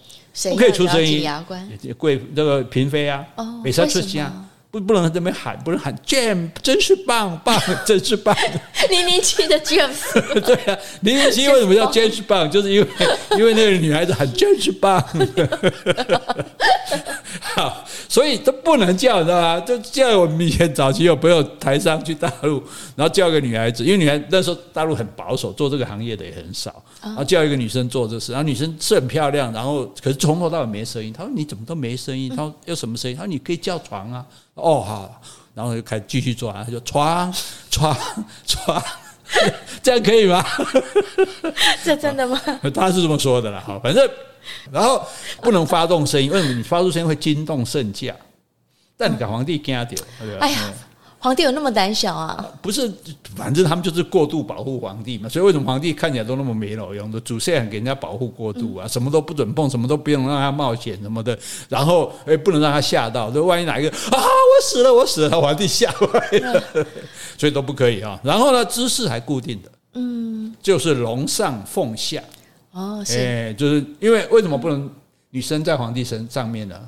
[0.51, 1.23] 不可以出声音。
[1.23, 3.27] 牙关，贵那个嫔妃啊，
[3.65, 4.49] 没事出声。
[4.71, 8.37] 不，不能这么喊，不能喊 James，真是棒棒，真是棒。
[8.89, 12.49] 零零七的 James，对啊，零零七为什么叫 James 棒？
[12.51, 12.87] 就是因为
[13.37, 15.03] 因为那个女孩子喊真是棒。
[17.41, 19.59] 好，所以都不能叫，你知道吗？
[19.61, 22.63] 就叫我们以前早期有朋友台商去大陆，
[22.95, 31.13] 然后叫一个女孩子，因为女孩那时候大陆很保守，做这个行业的也很少，然后叫一个女生做这事，然后女生是很漂亮，然后可是从头到尾没声音。
[31.13, 32.31] 她说你怎么都没声音？
[32.31, 33.17] 她说有什么声音？
[33.17, 34.25] 她说你可以叫床啊。
[34.55, 35.23] 哦好，
[35.55, 37.33] 然后就开始继续做啊，他就床
[37.71, 37.97] 床
[38.47, 38.83] 床，
[39.83, 40.45] 这样可以吗？
[41.85, 42.41] 这真的吗？
[42.75, 44.09] 他是这么说的啦，好，反正
[44.71, 45.07] 然后
[45.41, 46.55] 不能发动声音，为什么？
[46.55, 48.15] 你发出声音会惊动圣驾，
[48.97, 50.05] 但你给皇帝惊掉？
[50.41, 50.73] 哎呀。
[51.23, 52.43] 皇帝有那么胆小啊？
[52.63, 52.91] 不是，
[53.37, 55.29] 反正他们就是过度保护皇帝嘛。
[55.29, 57.21] 所以为什么皇帝看起来都那么没有用的？
[57.21, 61.39] 主事很给人家保护过度啊，什么都不准碰，什么都不用让他冒险什么的。
[61.69, 66.65] 然后诶，不能让他吓到，就万一哪一个啊，我死了，我死了，皇帝吓坏了，
[67.37, 68.19] 所以都不可以啊。
[68.25, 72.23] 然后呢，姿势还固定的，嗯，就是龙上凤下。
[72.73, 74.91] 哦，是，诶，就是因为为什么不能
[75.29, 76.81] 女生在皇帝身上面呢？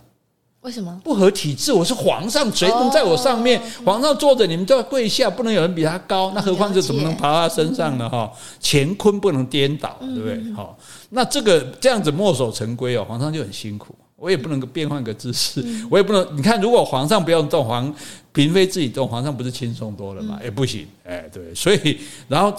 [0.63, 1.73] 为什么不合体制？
[1.73, 3.61] 我是皇上，谁能在我上面？
[3.85, 6.31] 皇上坐着，你们都要跪下，不能有人比他高。
[6.37, 8.09] 那何况是怎么能爬到他身上呢？
[8.09, 10.53] 哈，乾坤不能颠倒，对不对？
[10.55, 10.79] 好，
[11.11, 13.93] 那这个这样子墨守成规哦，皇上就很辛苦。
[14.15, 16.25] 我也不能够变换个姿势，我也不能。
[16.37, 17.93] 你看，如果皇上不用动，皇
[18.33, 20.39] 嫔妃自己动，皇上不是轻松多了吗？
[20.45, 21.53] 也不行，哎，对。
[21.57, 21.99] 所以，
[22.29, 22.55] 然后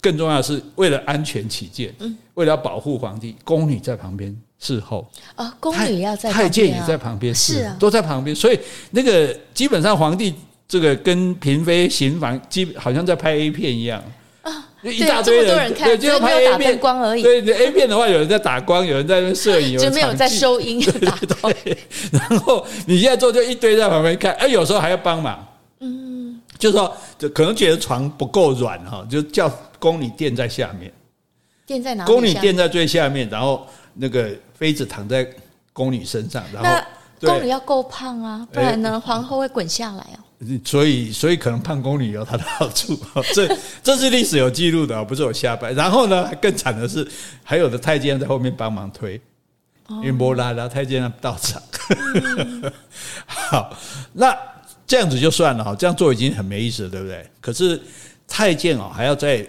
[0.00, 1.94] 更重要的是，为了安全起见，
[2.34, 4.36] 为了保护皇帝，宫女在旁边。
[4.58, 8.58] 侍候啊，宫女要在太监也在旁边，是啊，都在旁边，所以
[8.90, 10.34] 那个基本上皇帝
[10.66, 14.02] 这个跟嫔妃行房，基本好像在拍 A 片一样。
[14.42, 16.78] 啊，一大堆人看，对，就拍 A 片。
[16.78, 17.22] 光而已。
[17.22, 20.80] 对，A 片的话， 有人在打光，有人在那摄影，就没有在收音。
[20.90, 21.78] 对，
[22.12, 25.44] 然后你现在做就一堆在旁边看，哎，有时候还要帮忙，
[25.80, 30.92] 嗯，就是说，就可能觉得床不够软哈，就叫宫女垫在下面，
[31.66, 32.04] 垫在哪？
[32.04, 34.30] 宫女垫在最下面，然后那个。
[34.58, 35.28] 妃子躺在
[35.74, 36.82] 宫女身上，然后
[37.20, 40.18] 宫女要够胖啊，不然呢，皇后会滚下来哦。
[40.64, 42.98] 所以，所以可能胖宫女有她的好处。
[43.34, 45.72] 这这是历史有记录的，不是我瞎掰。
[45.72, 47.06] 然后呢，更惨的是，
[47.44, 49.20] 还有的太监在后面帮忙推，
[49.90, 51.62] 因为波拉拉太监到场。
[53.26, 53.76] 好，
[54.14, 54.34] 那
[54.86, 57.30] 这样子就算了哈，这样做已经很没意思了，对不对？
[57.42, 57.78] 可是
[58.26, 59.46] 太监哦，还要在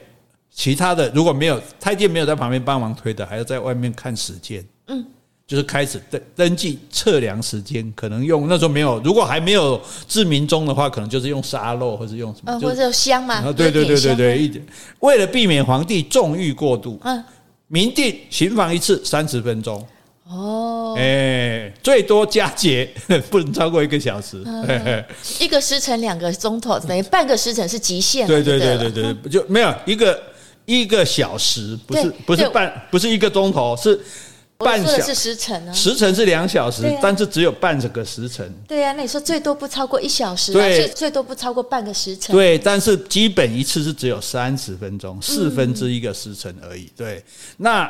[0.57, 4.65] 其他的，如果没有太监没有在旁边帮忙推的，还要在外面看时间。
[4.87, 5.05] 嗯，
[5.45, 13.35] 就是开始登登记测量时间，可能用那时候没有，如果还没有制民钟的话，可能就是用沙漏或者用什么，呃，或者香嘛。
[13.35, 14.65] 啊对对对对对，一点
[15.01, 17.23] 为了避免皇帝纵欲过度，嗯，
[17.67, 19.85] 明定行房一次三十分钟。
[20.27, 22.89] 哦，哎，最多加节
[23.29, 24.43] 不能超过一个小时。
[25.39, 28.27] 一个时辰两个钟头，等于半个时辰是极限。
[28.27, 30.19] 对对对对对，就没有一个
[30.67, 33.99] 一个小时，不是不是半，不是一个钟头是。
[34.59, 38.51] 半小时时辰啊，时辰是两小时，但是只有半这个时辰。
[38.67, 42.35] 对呀，那你说最多不超过一小时，对，最多不超过半个时辰。
[42.35, 46.91] 对，但是基本一次是只有三十分钟，四分之一个时辰而已。
[46.97, 47.23] 对，
[47.57, 47.87] 那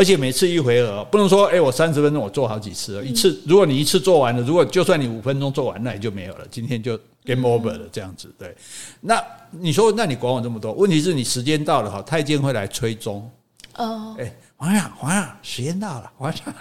[0.00, 8.32] 而且每次一回合，不能说哎，我三十分钟我做好几次，一次如果你一次做完了，如果就算你五分钟做完，那也就没有了，今天就 game over 了这样子。
[8.38, 8.56] 对，
[9.02, 10.72] 那你说，那你管我这么多？
[10.72, 13.30] 问题是你时间到了哈，太监会来催钟。
[13.76, 14.32] 哦，哎。
[14.56, 16.54] 皇上，皇上，时间到了，皇上。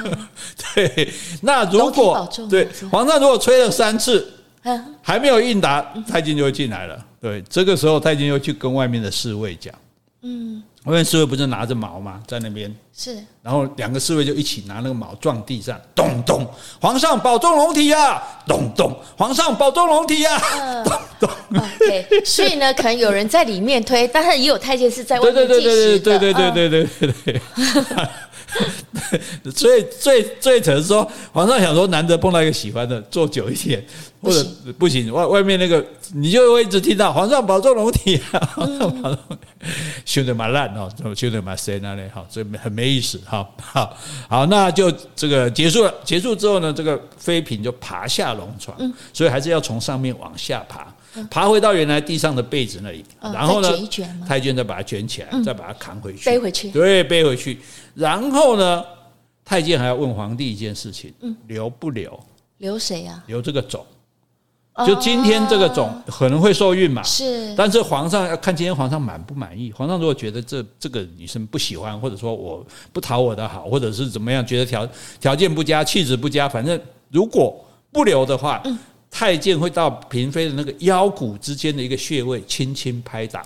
[0.74, 4.30] 对，那如果对皇上如果催了三次，
[5.02, 7.02] 还没有应答，太监就会进来了。
[7.18, 9.74] 对，这个时候太监又去跟外面的侍卫讲。
[10.22, 10.62] 嗯。
[10.88, 12.20] 外面侍卫不是拿着矛吗？
[12.26, 16.46] 在那边是，然后两个侍卫就一起拿那个矛撞地上，咚咚，
[16.80, 20.40] 皇上保重龙体呀，咚咚，皇上保重龙体呀，
[20.82, 21.30] 咚咚。
[21.58, 25.98] OK，所以呢，可能有人在里面推，但是也有太监是在外面进行的。
[25.98, 27.40] 对对对对对对对对对对对。
[29.54, 33.84] 所以最最扯是说，皇上想说难得碰到一个喜欢的，坐久一点，
[34.22, 34.44] 或者
[34.78, 35.84] 不行，外外面那个
[36.14, 39.22] 你就会一直听到皇上保重龙体啊， 皇上保重，
[40.04, 43.46] 修的蛮烂哦，修的蛮深那里哈，所以很没意思哈。
[43.60, 43.96] 好，
[44.28, 45.94] 好，那就这个结束了。
[46.02, 48.76] 结束之后呢，这个妃嫔就爬下龙床，
[49.12, 50.86] 所以还是要从上面往下爬。
[51.30, 53.68] 爬回到原来地上的被子那里，然后呢，
[54.26, 57.58] 太监再把它卷起来，再把它扛回去，背回去，对，背回去。
[57.94, 58.84] 然后呢，
[59.44, 61.12] 太监还要问皇帝一件事情：
[61.46, 62.18] 留不留？
[62.58, 63.22] 留谁呀？
[63.26, 63.84] 留这个种。
[64.86, 67.02] 就今天这个种可能会受孕嘛？
[67.02, 67.52] 是。
[67.56, 69.72] 但是皇上要看今天皇上满不满意。
[69.72, 74.88] 皇上如果觉得这这个女生不喜欢，或者说我不讨我的好，或者是怎么样，觉得条
[75.20, 78.62] 条件不佳，气质不佳，反正如果不留的话。
[79.10, 83.42] 太监会到嫔妃的那个腰骨之间的一个穴位轻轻拍打，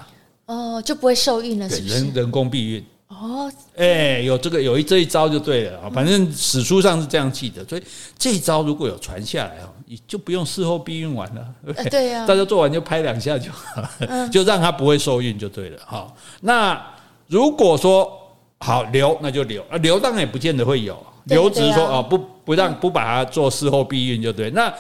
[0.47, 1.95] 哦，就不会受孕了，是不是？
[1.95, 2.85] 人人工避孕。
[3.09, 7.83] 哦，哎，有这个有一这一招就对了啊，反正史书上是这样记的，所以
[8.19, 11.47] 这一招如果有传下来哦，你就不用事后避孕完了，
[11.91, 16.13] 对呀，大家做完就拍两下就好了，就让他不会受孕就对了哈。
[16.41, 16.83] 那
[17.29, 18.11] 如果说
[18.59, 24.73] 好留，那就留啊，留当然也不见得会有，留只是说啊，不不让不把它做事后避孕就对，那。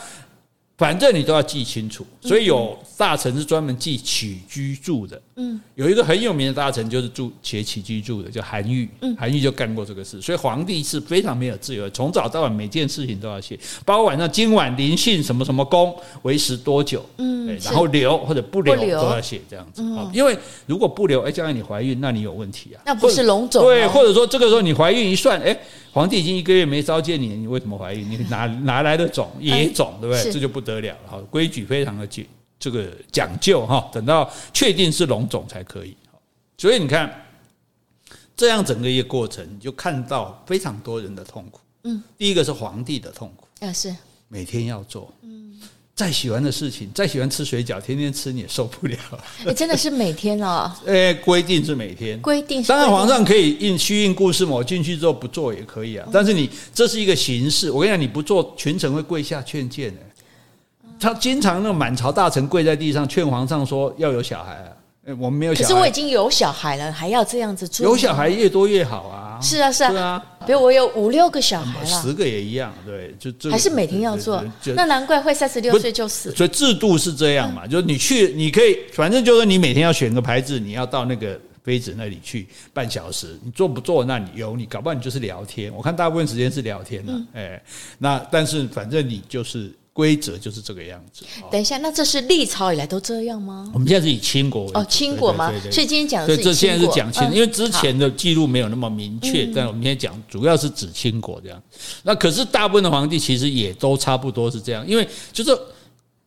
[0.79, 5.21] 反正你都要记清楚，所以有大臣是专门记起居住的。
[5.43, 8.89] 嗯，有一个很有名的大臣就是住且起居住的，叫韩愈。
[9.01, 17.05] 嗯，韩愈就干过这个事，所以皇帝是非常没有自由，从早到晚每件事情都要写，包括晚上今晚临幸什么什么宫，为时多久。
[17.19, 19.83] 嗯，然后留或者不留都要写这样子。
[19.83, 22.83] 嗯，因为如果不留，哎，将来你怀孕，那你有问题啊。
[22.87, 23.65] 那不是龙种。
[23.65, 25.57] 对，或者说这个时候你怀孕一算，哎，
[25.93, 28.09] 皇帝已经一个月没召见你，你为什么怀孕？
[28.09, 30.33] 你哪哪来的种 野种，对不对？
[30.33, 30.99] 这就不得了了。
[31.07, 32.25] 好，规矩非常的紧。
[32.63, 35.97] 这个讲究哈，等到确定是龙种才可以。
[36.57, 37.13] 所以你看，
[38.37, 41.59] 这样整个一个过程，你就看到非常多人的痛苦。
[41.83, 43.93] 嗯，第一个是皇帝的痛苦，啊是
[44.29, 45.13] 每天要做。
[45.23, 45.61] 嗯，
[45.97, 48.97] 再喜欢的事情，再喜欢吃水饺，天天吃你也受不了。
[49.45, 50.73] 哎，真的是每天哦。
[50.87, 52.63] 哎，规定是每天，规定。
[52.63, 56.09] 当然，皇上可以应虚应故事嘛，我进去之后不做也可以啊。
[56.13, 60.01] 但是你这是一个形式，我跟你讲，你不做，群臣会跪下劝谏的。
[61.03, 64.71] 他经常那满朝大臣跪在地上劝皇上说要有小孩啊，
[65.19, 65.65] 我们没有小孩。
[65.65, 67.85] 可是我已经有小孩了，还要这样子做？
[67.85, 69.41] 有小孩越多越好啊！
[69.43, 70.25] 是啊，是啊，是啊。
[70.47, 74.41] 比如我有五六个小孩了，十个也一样，对，就就还是每天要做。
[74.77, 76.33] 那难怪会三十六岁就死。
[76.37, 84.05] 所以制度是这样嘛，就是你去，你可以，反正就是你每天要选个牌子，你要到那个妃子那里去半小时，你做不做？
[84.05, 85.75] 那你有你，搞不好你就是聊天。
[85.75, 87.61] 我看大部分时间是聊天的，哎，
[87.99, 89.73] 那但是反正你就是。
[89.93, 91.25] 规则就是这个样子。
[91.51, 93.71] 等一下，那这是历朝以来都这样吗？
[93.75, 94.71] 我们现在是以清国为。
[94.75, 95.53] 哦，清国吗？
[95.71, 96.53] 所以今天讲的是清国。
[96.53, 101.63] 这现在是讲清，因为之前的记录没有那么明确，但我们现在讲主要是指清国这样。
[102.03, 105.57] 那可是大部分的皇帝其实也都差不多是这样，因为就是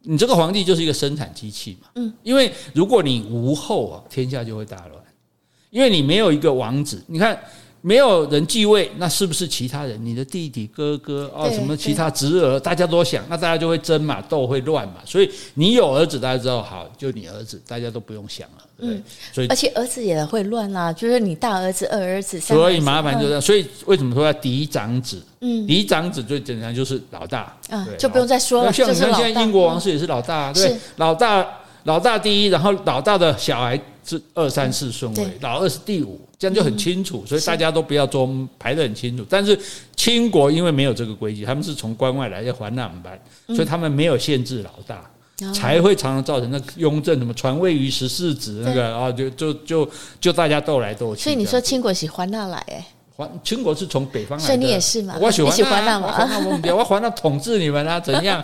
[0.02, 1.88] 你这个皇帝就是一个生产机器嘛。
[1.96, 2.14] 嗯。
[2.24, 5.04] 因为如果你无后啊，天下就会大乱。
[5.72, 7.38] 因为你没有一个王子，你看。
[7.86, 10.04] 没有人继位，那是不是其他人？
[10.04, 14.96] 你的弟弟、哥哥哦，什么其他侄儿，大家都想，那大家就会争嘛，斗会乱嘛。
[15.06, 18.90] 所以你有儿子，大家知道好，就你儿子，大家都不用想了，对。
[18.90, 23.40] 嗯、所以而且儿子也会乱啊，就是你大儿子、二儿子、三儿子，所以麻烦就这样。
[23.40, 25.22] 所以为什么说要嫡长子？
[25.42, 28.74] 嗯，嫡长子最简单就是老大，嗯，就不用再说了。
[28.74, 31.48] 像你看现在英国王室也是老大，对，老大，
[31.86, 36.20] 老大第一，然后老大的小孩是二三四顺位，老二是第五。
[36.38, 39.26] 这样就很清楚，所以大家都不要做排得很清楚。
[39.30, 39.58] 但是
[39.96, 43.18] 清国因为没有这个规矩，他们是从关外来的环纳班，
[43.48, 45.10] 所以他们没有限制老大，
[45.54, 51.24] 才会常常造成那雍正什么传位于十四子那个啊，就就就就大家斗来斗去。
[51.24, 55.18] 所以你说清国喜欢纳来哎，环清国是从北方来的，所以你也是嘛？
[55.20, 56.08] 我喜欢环纳嘛？
[56.76, 58.00] 我环纳 统治你们啊？
[58.00, 58.44] 怎样？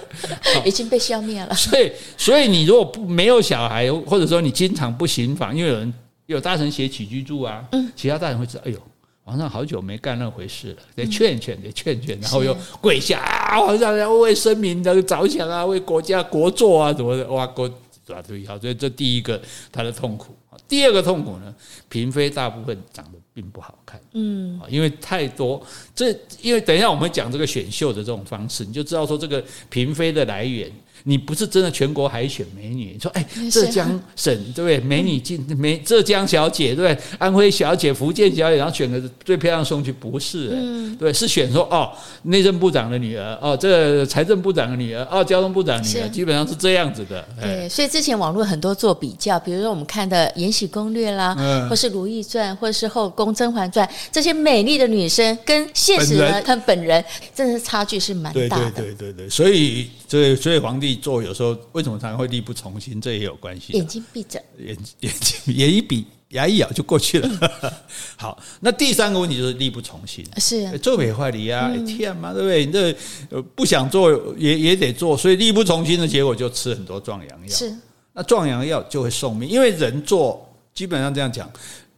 [0.64, 1.54] 已经被消灭了。
[1.54, 5.92] 所以所以你如果不没有小孩，或者说你经常不行房，因为有人。
[6.26, 8.78] 有大臣写起居注啊，嗯其他大臣会知道，哎呦，
[9.24, 17.66] 皇上好久没干那回事了，得劝劝，得劝劝，然后又跪下啊，皇上要为生民的着想啊，为国家国作啊，什么的，哇，国
[18.14, 20.32] 啊，对，好，所以这第一个他的痛苦。
[20.68, 21.54] 第二个痛苦呢，
[21.88, 30.70] 嫔妃大部分长得并不好看，嗯，因为太多，这因为等一下我们讲这个选秀的这种方式，你就知道说这个嫔妃的来源。
[31.04, 34.78] 你不是真的全国海选美女，你说哎，浙江省对不对？
[34.80, 37.04] 美女进 美浙江小姐对不对？
[37.18, 41.90] 安徽小姐、福建小姐，然后选个最漂亮送去，不是，嗯，对，是选说哦，
[42.24, 47.24] 内政部长的女儿哦，这个财政部长的女儿哦，交通部长的女儿，基本上是这样子的。
[47.40, 57.02] 对，所以之前网络很多做比较，比如说我们看的《延禧攻略》啦，嗯，或是《如懿传》，或是《后宫甄嬛传》，这些美丽的女生跟现实的她本人，
[57.34, 58.70] 真的是差距是蛮大的。
[58.72, 60.89] 对对对对，所以所以所以皇帝。
[60.96, 63.00] 做有时候为什么常常会力不从心？
[63.00, 63.72] 这也有关系。
[63.72, 67.28] 眼睛闭着，眼 眼睛眼一闭，牙一咬就过去了。
[67.62, 67.72] 嗯、
[68.16, 70.24] 好，那第三个问题就是力不从心。
[70.36, 72.66] 是啊做美坏理啊，天嘛，对不对？
[72.66, 77.48] 你这不想做也也得做，所以力不从心的结果就吃很多壮阳药。
[77.48, 77.74] 是，
[78.12, 81.50] 那壮阳药就会送命，因为人做基本上这样讲。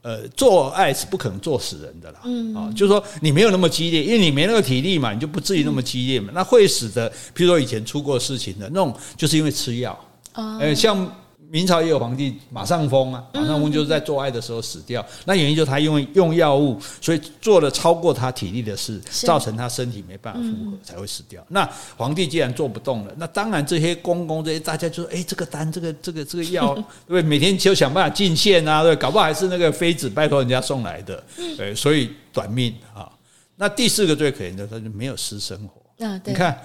[0.02, 6.30] 呃，做爱是不可能做死人的啦，嗯，啊，就是说你没有那么激烈，因为你没那个体力嘛，你就不至于那么激烈嘛。
[6.34, 9.98] 那会死的，譬如说以前出过事情的那种，就是因为吃药，
[10.34, 11.10] 呃，像。
[11.52, 15.04] 明朝也有皇帝马上封啊，马上封就是在做爱的时候死掉。
[15.26, 21.44] 那原因就是他因为用药物，所以做了超过他体力的事，造成他身体没办法负荷，才会死掉。
[21.48, 26.74] 那皇帝既然做不动了，那当然这些公公这些大家就说：哎，这个丹，这个这个这个药，
[27.06, 27.20] 对不对？
[27.20, 31.22] 每天就想办法进献啊，对，搞不好还是那个妃子拜托人家送来的，
[31.58, 33.12] 对，所以短命啊。
[33.56, 36.18] 那第四个最可怜的，他就没有私生活啊。
[36.24, 36.58] 你看，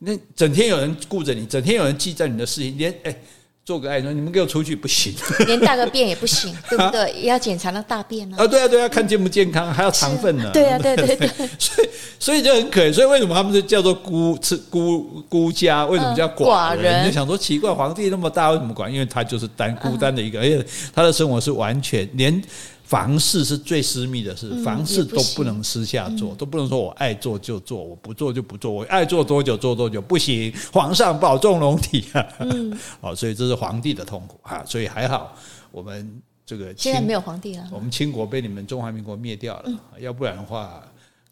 [0.00, 3.16] 那整天有人顾着你，整天有人记在你的事情，连哎。
[3.64, 5.14] 做个爱说，你们给我出去不行，
[5.46, 7.10] 连大个便也不行， 对不对？
[7.12, 8.36] 也要检查那大便呢。
[8.38, 10.50] 啊，对啊，对啊，看健不健康，还要肠粪呢。
[10.52, 11.30] 对啊，对对对。
[11.58, 11.88] 所以，
[12.18, 12.92] 所以就很可怜。
[12.92, 15.86] 所以为什么他们就叫做孤吃孤孤家？
[15.86, 17.02] 为什么叫寡人？
[17.02, 18.86] 你就想说奇怪，皇帝那么大，为什么寡？
[18.86, 20.62] 因为他就是单孤单的一个，而且
[20.94, 22.42] 他的生活是完全连。
[22.84, 30.52] 房事是最私密的事，房事都不能私下做，都不能说我爱做就做，我不做就不做，我爱做多久做多久，不行。
[30.70, 32.26] 皇上保重龙体啊！
[32.40, 35.34] 嗯，好， 所以这是皇帝的痛苦啊，所以还好
[35.72, 40.82] 我们这个现在没有皇帝了，我们清国被你们中华民国灭掉了，要不然的话。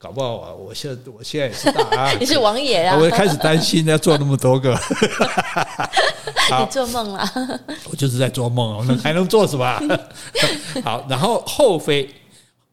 [0.02, 0.52] 搞不好啊！
[0.52, 2.98] 我现在我现在也是大啊， 你是王爷啊！
[2.98, 4.76] 我开始担心要做那么多个，
[6.58, 7.24] 你做梦了？
[7.88, 9.80] 我就是在做梦哦，那还能做什么？
[10.82, 12.12] 好，然后后妃，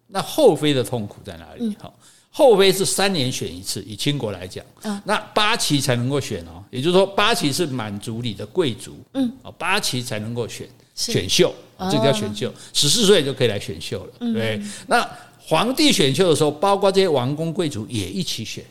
[0.07, 1.77] 那后妃的痛苦在哪里？
[1.79, 1.93] 好，
[2.31, 4.65] 后妃是三年选一次，以清国来讲，
[5.03, 11.53] 那八旗才能够选哦，也就是说八旗是满族里的贵族，嗯，八旗才能够选选秀，
[11.91, 15.07] 这个叫选秀，十四岁就可以来选秀了，对，那。
[15.49, 18.63] 皇帝选秀的时候，包括这些王公贵族也一起选。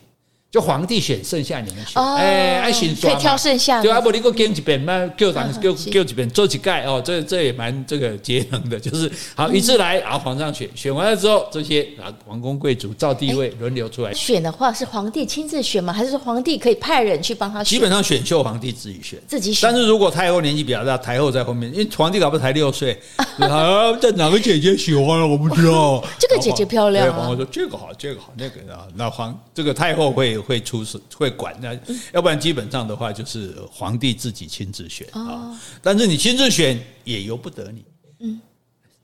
[0.51, 15.93] 就皇帝选剩下你们选，哎，爱选可以挑剩下，就阿伯你给我给几遍嘛，给我当给给几遍做几盖哦，这这也蛮这个节能的，就是好一次来，然后皇上选，选完了之后，这些啊王公贵族照地位轮流出来选的话，是皇帝亲自选吗？
[15.93, 17.77] 还是说皇帝可以派人去帮他选？
[17.77, 19.69] 基本上选秀皇帝自己选，自己选。
[19.71, 22.99] 但是如果太后年纪比较大，太后在后面，因为皇帝搞不好才六岁，
[23.37, 26.03] 啊，这哪个姐姐喜欢了，我不知道。
[26.19, 30.38] 这个姐姐漂亮，皇后说这个好，这个好，那个啊，那皇这个太后会。
[30.39, 31.79] 会出事会管那，
[32.13, 35.59] 要不然基本上的话就是皇帝自己亲自选啊。
[35.83, 37.85] 但是你亲自选也由不得你。
[38.21, 38.41] 嗯，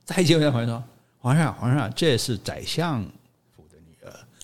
[0.07, 0.85] 太监问皇上说
[1.19, 3.05] ：“皇上，皇上，这是宰相。”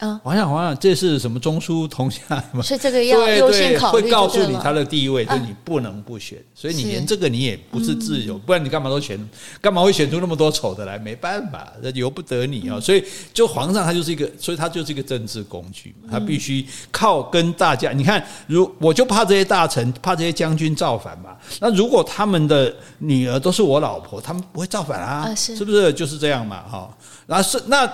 [0.00, 2.62] 啊，皇上，皇上，这是什么中书同下什么？
[2.62, 6.38] 所以这个要优先考虑，会告诉你他的地位，就你不能不选。
[6.54, 9.18] 所以你连这个你也不是自由，不然你干嘛都选？
[9.60, 10.98] 干嘛会选出那么多丑的来？
[10.98, 12.80] 没办法，这由不得你啊。
[12.80, 17.92] 所以，就皇上他就是一个，所以他就是一个政治工具，他必须靠跟大家。
[17.92, 21.36] 你看，如我就怕这些大臣，怕这些将军造反嘛。
[21.60, 25.34] 那如果他们的女儿都是我老婆，他们不会造反啊？
[25.34, 26.62] 是不是就是这样嘛？
[26.62, 26.96] 哈，
[27.26, 27.86] 然后是那。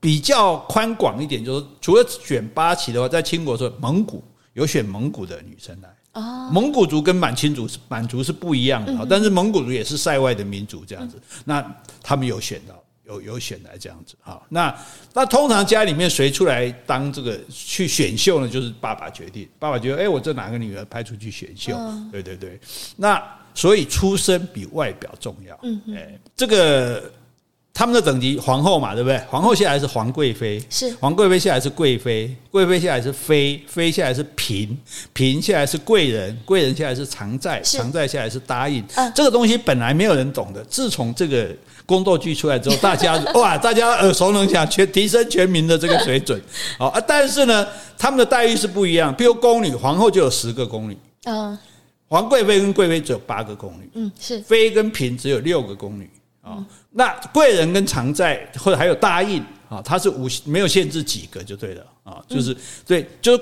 [0.00, 4.24] 比较宽广一点，就是除了选八旗的话，在清国说蒙古
[4.54, 5.88] 有选蒙古的女生来。
[6.14, 11.20] 哦，蒙古族跟满清族是满族是不一样的，但是蒙古族也是塞外的民族这样子。
[11.44, 11.62] 那
[12.02, 12.74] 他们有选到，
[13.06, 14.16] 有有选来这样子。
[14.24, 14.74] 啊，那
[15.12, 18.48] 那通常家里面谁出来当这个去选秀呢？
[18.48, 21.76] 就是爸爸决定，爸爸觉得，哎，我这哪个女儿派出去选秀？
[22.10, 22.58] 对对对。
[22.96, 23.22] 那
[23.54, 25.56] 所以出身比外表重要。
[25.62, 27.12] 嗯，哎，这个。
[27.80, 29.18] 他们的等级，皇后嘛，对不对？
[29.30, 34.76] 皇后下来是皇贵妃，是皇贵妃下来是贵妃，贵妃下来是妃，妃下来是嫔，
[35.14, 38.84] 嫔下来是贵人，贵人下来是常在，常在下来是答应。
[39.14, 41.48] 这个东西本来没有人懂的，自从这个
[41.86, 46.38] 宫斗剧出来之后，大家 哇，大家耳熟能详，全提升全民的这个水准。
[46.76, 47.66] 好 啊，但是呢，
[47.96, 49.14] 他们的待遇是不一样。
[49.14, 51.58] 比如宫女，皇后就有十个宫女，嗯，
[52.08, 56.10] 皇贵妃跟贵妃只有八个宫女，嗯，是妃跟嫔只有六个宫女。
[56.42, 56.56] 啊，
[56.90, 63.32] 那贵人跟常在或者还有答应啊，他是无没有限制几个就对了啊，就是对，就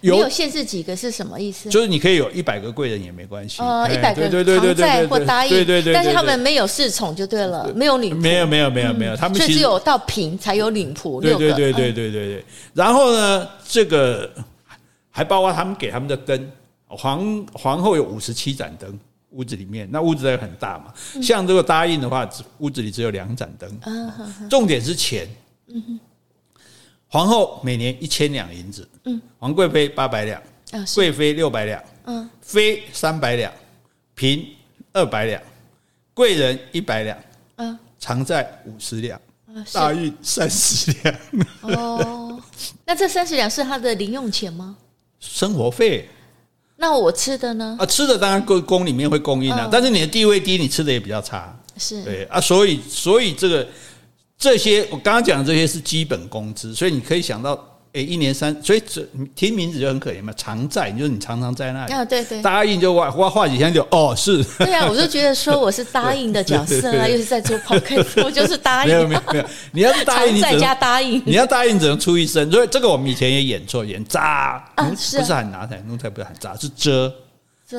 [0.00, 1.68] 有没有限制几个是什么意思？
[1.70, 3.60] 就是你可以有一百个贵人也没关系。
[3.60, 5.92] 呃，一百个常在或答应，对对对。
[5.92, 8.20] 但是他们没有侍从就对了，没有领仆。
[8.20, 11.20] 没有没有没有没有，他们所以只有到平才有领仆。
[11.20, 12.44] 对对对对对对对。
[12.74, 14.30] 然后呢，这个
[15.10, 16.48] 还包括他们给他们的灯，
[16.86, 18.96] 皇皇后有五十七盏灯，
[19.30, 20.92] 屋子里面那屋子也很大嘛。
[21.22, 24.48] 像这个答应的话，屋子里只有两盏灯。
[24.48, 25.28] 重点是钱。
[25.66, 26.00] 嗯。
[27.10, 30.38] 皇后每年一千两银子，嗯，皇贵妃八百两，
[30.72, 33.50] 啊，贵妃六百两，嗯，妃三百两，
[34.14, 34.44] 嫔
[34.92, 35.42] 二百两，
[36.12, 37.18] 贵人一百两，
[37.56, 39.18] 嗯，常在五十两，
[39.72, 41.16] 大运三十两。
[41.74, 42.38] 哦，
[42.84, 44.76] 那这三十两是他的零用钱吗？
[45.18, 46.06] 生活费。
[46.78, 47.76] 那我吃的呢？
[47.78, 51.54] 啊，吃的当然供宫里面会供应啊，但是你的地位低，你吃的也比较差。
[51.76, 53.66] 是，对啊，所以所以这个。
[54.40, 61.92] 这些我刚刚讲的这些是基本工资，所以你可以想到，诶，一年三，所以这听名字就很可怜嘛，常在，就是你常常在那里。
[61.92, 62.40] 啊，对对。
[62.40, 64.42] 答应就画画画几天就哦是。
[64.58, 68.88] 对啊，我就觉得说我是答应的角色啊，又是在做 podcast， 我就是答应。
[68.88, 77.12] 没有没有没有，你要是答应，在家答应，你要答应只能出一声，所以这个我们以前也演错，演渣，不是很拿台，弄才不是喊渣，是遮。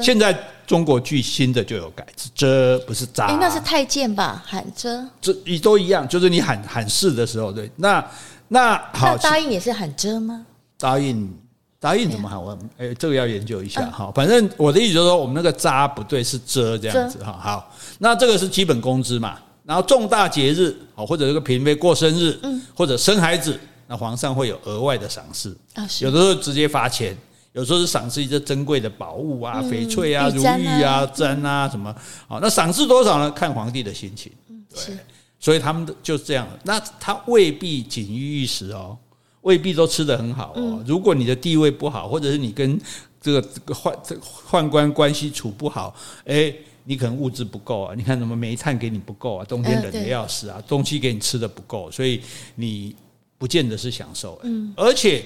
[0.03, 3.26] 现在中国剧新的就有改，是遮不是渣。
[3.26, 4.43] 哎，那是太监吧？
[4.45, 7.67] 喊遮，这你都一样，就是你喊喊是的时候，对。
[7.76, 8.05] 那
[8.50, 10.45] 那好，那答应也是喊遮吗？
[10.78, 11.34] 答应
[11.80, 12.41] 答应怎么喊？
[12.41, 14.12] 我哎，这个要研究一下哈。
[14.14, 17.32] 反正我的意思就是说，我们那个扎不对，是遮这样子哈。
[17.41, 19.39] 好，那这个是基本工资嘛。
[19.64, 27.16] 然后重大节日，好或者这个嫔妃过生日，嗯，或者生孩子，那皇上会有额外的赏识啊，有的时候直接发钱。
[27.54, 31.93] 有时候是赏赐一些珍贵的宝物啊，翡翠啊、如玉啊、簪啊什么。
[32.28, 33.30] 好，那赏赐多少呢？
[33.32, 34.32] 看皇帝的心情。
[34.70, 34.95] 对，
[35.40, 36.48] 所以他们就这样。
[36.64, 38.98] 那他未必锦衣玉食哦，
[39.42, 40.84] 未必都吃得很好哦。
[40.86, 42.80] 如果你的地位不好，或者是你跟
[43.22, 47.96] 这个这个宦这宦官关系处不好，哎，你可能物质不够啊。
[47.96, 52.22] 你看什么煤炭给你不够啊，冬天冷的要死啊，东西给你吃的不够，所以
[52.56, 52.96] 你
[53.38, 54.40] 不见得是享受。
[54.44, 55.24] 嗯，而且。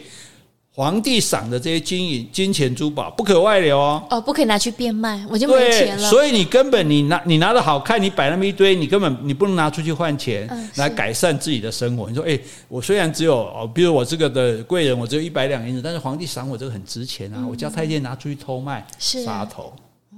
[0.75, 4.03] 皇帝赏的这些金银、金钱、珠宝不可外流哦。
[4.09, 6.09] 哦，不可以拿去变卖，我就没钱了。
[6.09, 12.09] 所以你根本你拿你拿的好看，你摆那么一堆，你根本你不能拿出去换钱，嗯、来改善自己的生活。
[12.09, 19.71] 你说，哎，我虽然只有哦，比如我这个的贵人，我只有一百两银子，但是皇帝赏我这个很值钱啊，嗯、我叫太监拿出去偷卖，是杀头，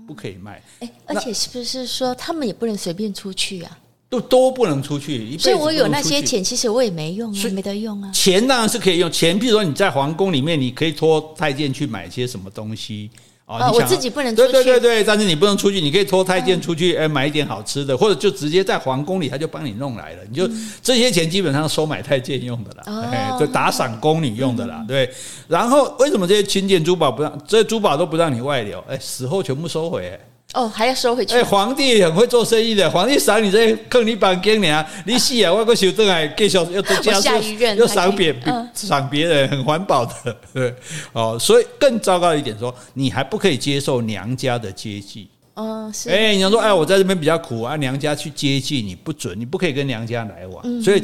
[0.08, 0.62] 不可以卖。
[0.80, 3.78] 哎，而且是不是说他们也不能随便出去啊？
[4.08, 8.12] 都都不能出去，所以我有那些钱，其实我也没用啊，没得用啊。
[8.14, 13.10] 钱当然是可以用，钱，比如说你在皇宫里面，你可以托太监去买些什么东西
[13.46, 13.72] 啊。
[13.72, 20.20] 我自己不能出去，对对对，但是你不能出去，你可以托太监出去，哎，买一点好吃的，或者就直接在皇宫里，他就帮你弄来了。
[20.30, 20.48] 你就
[20.84, 25.10] 这些钱基本上收买太监用的啦，哎，就打赏宫女用的啦，对。
[25.48, 28.82] 然后为什么这些金件珠宝不让，这些珠宝都不让你外流？
[28.88, 30.18] 哎，死后全部收回。
[30.56, 31.36] 哦，还要收回去。
[31.36, 38.34] 哎，皇帝很会做生意的，皇帝赏你这坑你板给你啊，你死啊，外国修正还继续又多加又又赏别
[38.74, 40.74] 赏别人，很环保的，对
[41.12, 41.38] 哦。
[41.38, 45.28] 所以更糟糕一点说，你还不可以接受娘家的接济。
[45.56, 46.10] 哦，是。
[46.10, 51.04] 哎，你要说，哎，我在这边比较苦啊，娘家去接济你不准，你不可以跟娘家来往，嗯、所以。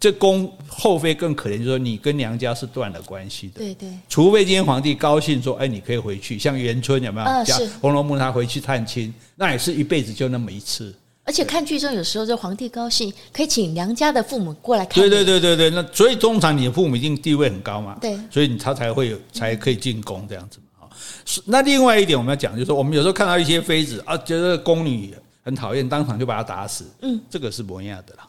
[0.00, 3.58] 这宫后妃更可怜，就是说你跟娘家是断了关系的。
[3.58, 7.26] 对对，除非今天皇帝高兴说，哎，你可以回去，像元春有没有？
[7.26, 7.52] 啊，是。
[7.82, 10.94] 《红楼梦》他回去探亲，那也是一辈子就那么一次。
[11.22, 14.94] 而且看剧中有时候，这皇帝高兴可以请娘家的父母过来看。
[14.94, 17.98] 对对对对对，那所以通常你的父母一定地位很高嘛。
[18.00, 18.18] 对。
[18.30, 20.88] 所以他才会有才可以进宫这样子嘛。
[21.26, 21.42] 是。
[21.44, 26.86] 那另外一点我们要讲，就是说我们有时候看到一些妃子啊，觉得宫女很讨厌，当场就把她打死。
[27.02, 28.26] 嗯，这个是不一样的啦。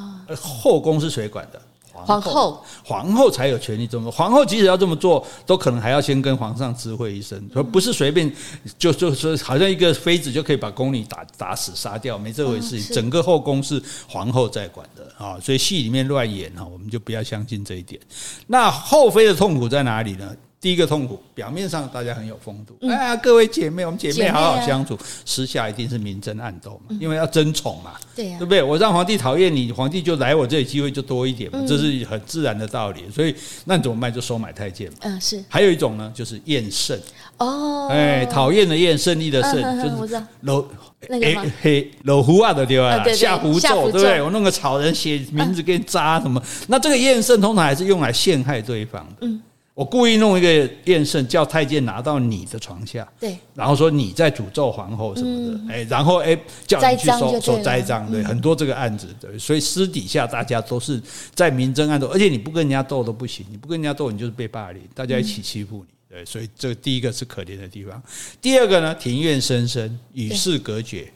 [0.00, 1.60] 啊，后宫是谁管的？
[1.98, 4.12] 皇后，皇后才有权利这么做。
[4.12, 8.30] 皇后即使要这么做，都可能还要先跟皇上知会一声，说不是随便
[8.78, 12.78] 就就说好像一个妃子就可以把宫女打打死杀掉，没这回事。
[12.92, 17.98] 整个后宫是皇后在管的啊，所以戏里面乱演哈，我们就不要相信这一点。
[18.46, 20.36] 那后妃的痛苦在哪里呢？
[20.58, 28.62] 第一个痛苦，表面上大家很有风度，哎呀，各位姐妹，我们姐妹好好相处，私下一定是明争暗斗嘛，因为要争宠嘛，对呀，对不对？
[28.62, 33.04] 我让皇帝讨厌你，皇帝就来我这里机会就多一点嘛，这是很自然的道理。
[33.14, 33.34] 所以
[33.66, 34.12] 那你怎么办？
[34.12, 34.96] 就收买太监嘛。
[35.02, 35.44] 嗯，是。
[35.48, 36.98] 还有一种呢，就是厌胜
[37.36, 39.54] 哦，哎，讨厌的厌，胜利的胜，
[40.00, 40.64] 就是老
[41.10, 43.04] 哎嘿老胡啊的对吧？
[43.12, 44.22] 下胡咒对不对？
[44.22, 46.42] 我弄个草人写名字给你扎什么？
[46.66, 49.06] 那这个厌胜通常还是用来陷害对方。
[49.20, 49.40] 嗯。
[49.76, 56.34] 我故意弄一个验圣，叫太监拿到你的床下，对，然后说你在诅咒皇后什么的，哎，然后哎
[56.66, 60.98] 叫你去收收栽赃，对，很多这个案子，对，所以私底下大家都是
[61.34, 65.94] 在明争暗斗，而且你不跟人家斗都不行，你不跟人家斗，你就是被霸凌，大家一起欺负你。
[66.08, 68.02] 对，所以这第一个是可怜的地方。
[68.40, 71.12] 第二个呢，庭院深深，与世隔绝。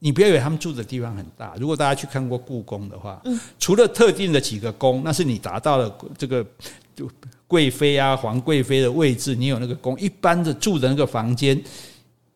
[0.00, 1.54] 你不要以为他们住的地方很大。
[1.60, 6.44] 如果大家去看过故宫的话，嗯，除了特定的几个宫，那是你达到了这个
[7.48, 9.98] 贵妃啊、皇贵妃的位置，你有那个宫。
[9.98, 11.60] 一般的住的那个房间，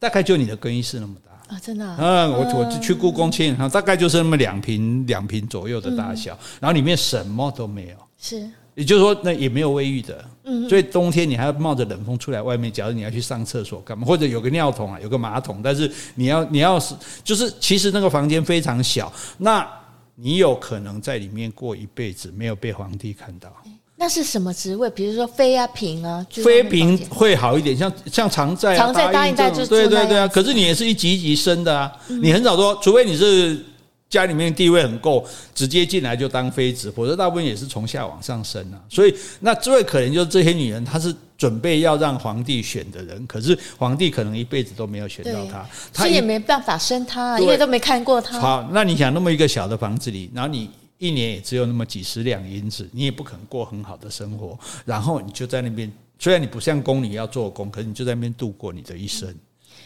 [0.00, 1.96] 大概就你的更衣室那么大啊，真的。
[1.98, 7.96] 嗯，我我就去故宫前大概就是那么两平两平左右的大小，然后里面什么都没有。
[8.18, 8.50] 是。
[8.74, 12.72] 也就是说，那也没有卫浴的，嗯所以冬天你还要冒着冷风出来外面。
[12.72, 19.70] 假如你要去上厕所干嘛，或者有个尿桶啊，有个马桶，但是你要你要是就是其实那个房间非常小，那
[20.14, 23.54] 你有可能在里面过一辈子，没有被皇帝看到。
[24.02, 24.90] 那是什么职位？
[24.90, 30.26] 比如说妃啊、嫔啊，妃嫔会好一点，像像常在、常在答应在就对对对啊。
[30.26, 33.64] 可是你也是一级一级升的啊，你很少说，除非你是。
[34.10, 38.76] 家里面地位很够，直接进来就当妃子，否则大部分也是从下往上升啊。
[38.90, 48.38] 所以那最可能就是这些女人，她是准备要让皇帝选的人，可是皇帝可能一辈子都没有选到她，她也没办法生她，因为都没看过她。
[48.38, 50.68] 好，那你想那么一个小的房子里，然后你
[51.02, 59.28] 一年也只有那么几十两银子，你也不可能过很好的生活，然后你就在那边，虽然你不像宫女要做工，可是你就在那边度过你的一生。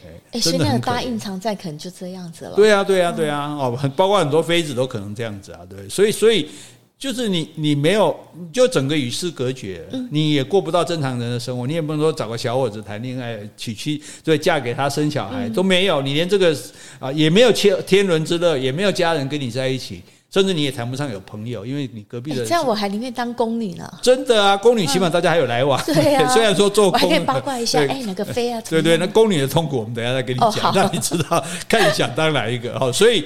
[0.04, 2.54] 哎，现在的大印常在，可能就这样子了。
[2.54, 5.88] 对啊，对啊，对啊，哦，很包括很多妃子都可能这样子啊，对。
[5.88, 6.50] 所以，所以
[6.98, 8.14] 就是你，你没有，
[8.52, 11.66] 就整个与世隔绝，你也过不到正常人的生活。
[11.66, 16.02] 你也不能说找个小伙子谈恋爱、娶妻，对，嫁给他生小孩都没有。
[16.02, 16.54] 你连这个
[16.98, 20.02] 啊，也没有天天伦之乐，也没有家人跟你在一起。
[20.28, 22.44] 甚至你也谈不上有朋友，因为你隔壁的。
[22.44, 23.90] 这样我还宁愿当宫女呢。
[24.02, 25.80] 真的啊，宫女起码大家还有来往。
[25.86, 26.28] 对啊。
[26.34, 28.60] 虽然说做宫，我还可以八卦一下，哎，哪个妃啊？
[28.68, 32.92] 对对，那宫女的痛苦，我们等下再跟你讲，让你知道，看你想当哪一个哦。
[32.92, 33.24] 所以，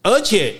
[0.00, 0.54] 而且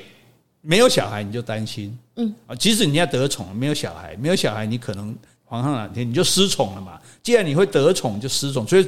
[0.60, 6.98] 没有小孩你就担心，嗯啊，即使你要得宠，没有小孩，没有小孩，你可能皇上哪天你就失宠了嘛。
[7.22, 8.86] 既然你会得宠，就失宠，所以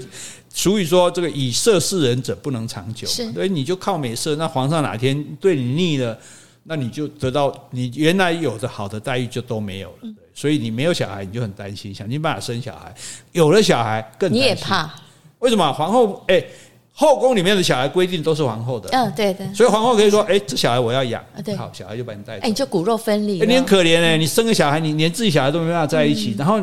[0.52, 6.18] 俗语说这个以色侍人者不能长久，所以你就靠美色，那皇上哪天对你腻了。
[6.62, 12.94] 那你就得到你原来有的好的待遇就都没有了，所以你没有小孩你就很担心，想尽办法生小孩，
[13.32, 14.42] 有了小孩更担心。
[14.42, 14.92] 你也怕？
[15.38, 15.72] 为什么？
[15.72, 16.44] 皇后哎，
[16.92, 26.60] 后宫里面的小孩规定都是皇后的，嗯，对对，所以皇后可以说，哎，这小孩我要养，对好，小孩就把你带走，哎，你就骨肉分离，你很可怜哎，你生个小孩，你连自己小孩都没办法在一起，然后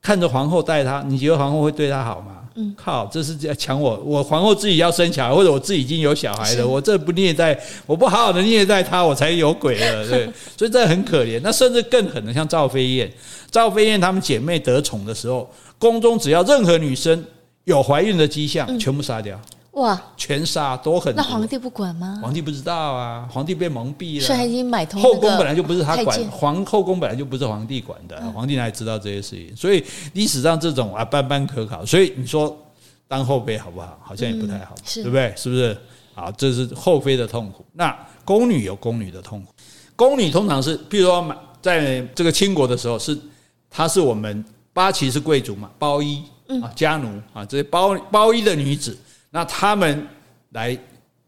[0.00, 2.37] 看着皇后带他，你觉得皇后会对他好吗？
[2.60, 7.56] 嗯，靠，这是在抢我，我皇后自己要生小孩，或者我自己已经有小孩了，我这不虐待，
[7.86, 11.40] 我不好好的虐待他，我才有鬼了， 对，所以这很可怜。
[11.44, 13.08] 那甚至更狠的，像赵飞燕，
[13.48, 15.48] 赵飞燕她们姐妹得宠的时候，
[15.78, 17.24] 宫中只要任何女生
[17.62, 19.40] 有怀孕的迹象，全部杀掉。
[19.72, 20.00] 哇！
[20.16, 21.14] 全杀都很。
[21.14, 22.18] 那皇帝不管吗？
[22.22, 24.26] 皇帝不知道啊，皇帝被蒙蔽了。
[24.26, 25.00] 所以已经买通。
[25.00, 29.54] 后宫本来就不是他管，皇后宫本来就不是皇帝管的，皇帝哪里知道这些事情？
[29.54, 31.86] 所以历史上这种啊，斑斑可考。
[31.86, 32.56] 所以你说
[33.06, 33.98] 当后妃好不好？
[34.02, 35.32] 好像也不太好，对不对？
[35.36, 35.76] 是不是？
[36.14, 37.64] 好，这是后妃的痛苦。
[37.74, 39.52] 那宫女有宫女的痛苦。
[39.94, 43.16] 宫女通常是，譬如说在这个清国的时候，是
[43.70, 46.24] 她是我们八旗是贵族嘛，包衣
[46.62, 48.98] 啊，家奴啊，这些包包衣的女子。
[49.38, 50.04] 那他们
[50.50, 50.76] 来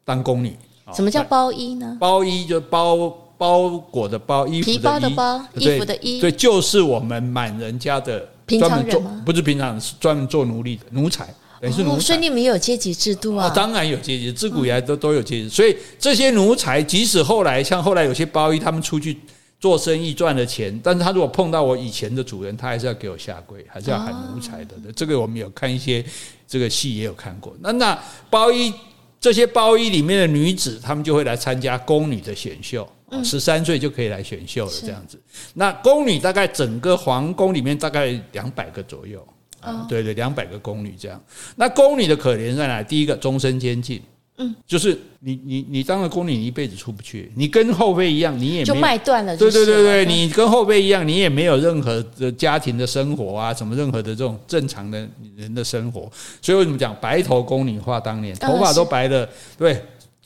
[0.05, 0.57] 当宫女，
[0.93, 1.97] 什么叫包衣呢？
[2.01, 3.09] 包衣就包
[3.39, 9.23] 包裹的包，衣服的衣，皮包的包，衣服的衣，对，就是我们满人家的平常人吗？
[9.25, 11.97] 不是平常人，是专门做奴隶的奴才，等于是奴才。
[11.99, 13.49] 哦，所以你们有阶级制度啊？
[13.55, 15.49] 当然有阶级，自古以来都都有阶级。
[15.49, 19.17] 所以这些奴才，即使后来像后来有些包衣，他们出去。
[19.61, 24.75] 做生意赚了钱，但是他如果碰到我以前的主人，他还是要给我下跪，还是要喊奴才的。
[24.97, 26.03] 这个我们有看一些
[26.49, 27.55] 这个戏也有看过。
[27.61, 28.73] 那那包衣
[29.21, 32.91] 这些包衣里面的女子，她们就会来参加宫女的选秀，
[33.23, 35.21] 十三岁就可以来选秀了，这样子。
[35.53, 39.23] 那宫女大概整个皇宫里面大概两百个左右
[39.61, 41.23] 啊，对对，两百个宫女这样。
[41.57, 42.83] 那宫女的可怜在哪？
[42.83, 44.01] 第一个终身监禁。
[44.43, 47.31] 嗯，就是你你你当了宫女，你一辈子出不去。
[47.37, 49.37] 你跟后辈一样，你也就卖断了。
[49.37, 56.11] 对对对对，你跟后辈一样，你也没有任何的家庭的生活啊，什么任何的这种正常的人的生活。
[56.41, 59.29] 所以为什么讲白头宫女话当年，头发都白了，
[59.59, 59.79] 对，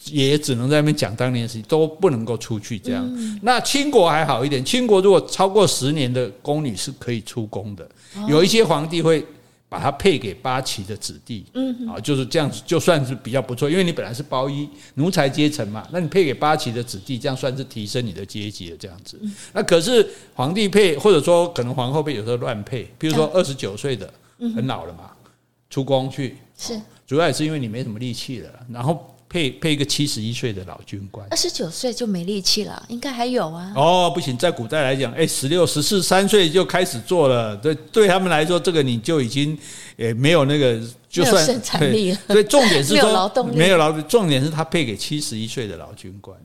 [0.04, 3.04] 也只能在那边讲当年的事情，都不能够出去这样。
[3.42, 7.84] 那清国还好一点，清国如果超过十年的宫女是可以出宫的，
[8.28, 9.26] 有一些皇帝会。
[9.74, 19.20] 把它配给八旗的子弟，嗯，啊，就是这样子，就算是比较不错，因为你本来是包衣奴才阶层嘛，那你配给八旗的子弟，这样算是提升你的阶级的这样子。
[19.52, 24.08] 那可是皇帝配，或者说可能皇后配，有时候乱配，比如说二十九岁的
[24.54, 25.10] 很老了嘛，
[25.68, 26.80] 出宫去，是。
[27.04, 29.13] 主要也是因为你没什么力气了，然后。
[29.34, 33.72] 配配一个七十一岁的老军官，二十九岁就没力气了，应该还有啊。
[33.74, 39.58] 哦，不行，在古代来讲，哎，十六、十四、三岁就开始做了，对，对他们来说，这个你就已经
[39.96, 42.18] 也没有那个，就算生产力了。
[42.28, 46.38] 所以重点是说， 没有劳动力，没有劳动，重点是他配给七十一岁的老军官。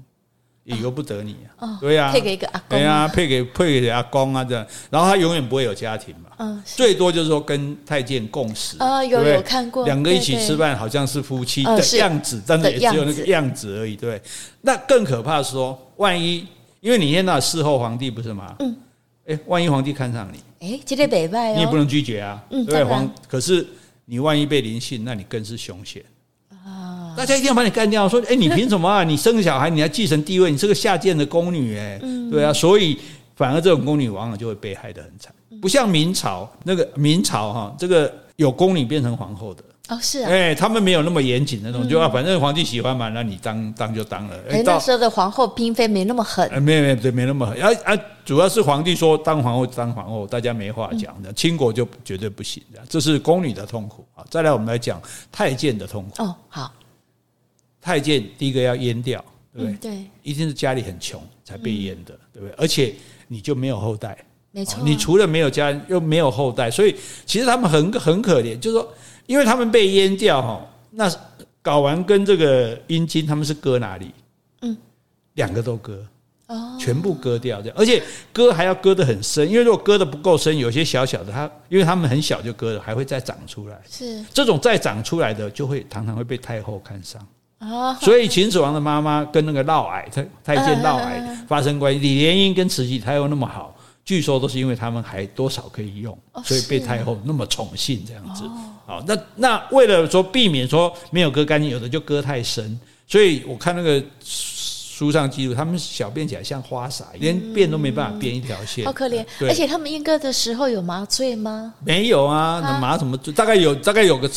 [0.69, 13.79] 也由不得你啊，对呀，配给一个阿公，对呀，配给配给阿公啊，这样，然后他永远不会有家庭嘛，嗯，最多就是说跟太监共食啊，有有看过，两个一起吃饭，好像是夫妻的样子，但是也只有那个样子。
[13.79, 14.21] 而已，对。
[14.61, 16.45] 那更可怕的是说，万一
[16.81, 18.55] 因为你现在伺候皇帝不是吗？
[18.59, 18.77] 嗯，
[19.25, 23.65] 哎，万一皇帝看上你，哎，这个北派，你也不能拒绝啊，对，皇，可是
[24.05, 26.03] 你万一被临幸，那你更是凶险。
[27.19, 28.07] 大家一定要把你干掉！
[28.07, 29.03] 说，哎， 你凭什么啊？
[29.03, 30.49] 你生个小孩，你要继承地位？
[30.49, 31.99] 你是个下贱的宫女，哎，
[32.31, 32.97] 对啊，所以
[33.35, 44.37] 反而这种宫女往往就会被害得很惨，不像明朝那个明朝哈，这个有宫女变成皇后的哦，是啊，哎，他们没有那么严谨那种，就啊，反正皇帝喜欢嘛，那你当当就当了。
[44.49, 47.59] 哎，那时候的皇后嫔妃没那么狠，没有没有对，没那么狠。
[47.61, 54.23] 啊啊，主要是皇帝说当皇后当皇后，大家没话讲的，倾国就绝对不行的，这是宫女的痛苦啊。
[54.29, 56.23] 再来，我们来讲太监的痛苦。
[56.23, 56.71] 哦，好。
[57.81, 59.23] 太监第一个要阉掉，
[59.53, 59.73] 对不对？
[59.73, 62.55] 嗯、对，一定是家里很穷才被阉的，嗯、对不对？
[62.57, 62.93] 而且
[63.27, 64.17] 你就没有后代，
[64.51, 64.81] 没错、啊。
[64.83, 68.59] 你除了没有家人，又没有后代，所以其实他们很很可怜。
[68.59, 68.93] 就是说，
[69.27, 71.09] 因为他们被阉掉哈，那
[71.63, 74.11] 睾丸跟这个阴茎他们是割哪里？
[74.61, 74.75] 嗯，
[75.35, 76.05] 两个都割，
[76.47, 78.01] 哦，全部割掉这样，而且
[78.33, 83.79] 割还要割得很深，因为如果割得不够深，有些小小的，它因为他们很小就割了，还会再长出来。
[83.89, 87.25] 是这种再长出来的，就会常常会被太后看上。
[87.99, 98.43] 所以秦始皇的妈妈跟那个嫪毐太太监嫪毐发生关系，李莲英跟慈禧太后那么好，据说都是因为他们还多少可以用，所以被太后那么宠幸这样子。
[98.85, 104.03] 好，那那为了说避免说没有割干净，有的就割太深，所以我看那个。
[104.99, 109.25] 书上记录，他们小便起来像花洒，连便都没办法便一条线，好可怜。
[109.47, 111.73] 而且他们阉割的时候有麻醉吗？
[111.85, 113.17] 没有啊，那麻什么？
[113.33, 114.29] 大概有，大概有个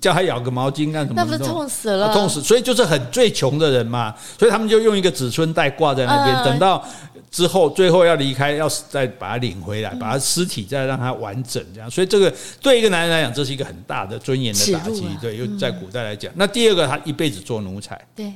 [0.00, 1.22] 叫他咬个毛巾干什么？
[1.22, 2.12] 那不是痛死了？
[2.12, 2.42] 痛死！
[2.42, 6.84] 所以就是很最穷的人嘛，所以他们就用一个子孙袋挂在那边，等到
[7.30, 11.88] 之后最后要离开，要再把他领回来，把他尸体再让他完整这样。
[11.88, 15.06] 所以这个对一个男人来讲，这是一个很大的尊严的打击。
[15.20, 17.96] 对，又在古代来讲，那第二个他一辈子做奴才。
[18.16, 18.32] 对。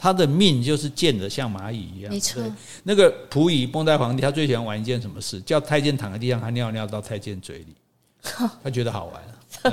[0.00, 2.40] 他的命就是贱的像蚂蚁一样，没错。
[2.84, 5.40] 那个溥仪末代皇帝，他最喜欢玩一件什么事？
[5.40, 7.74] 叫太监躺在地上，他尿尿到太监嘴里，
[8.62, 9.20] 他觉得好玩。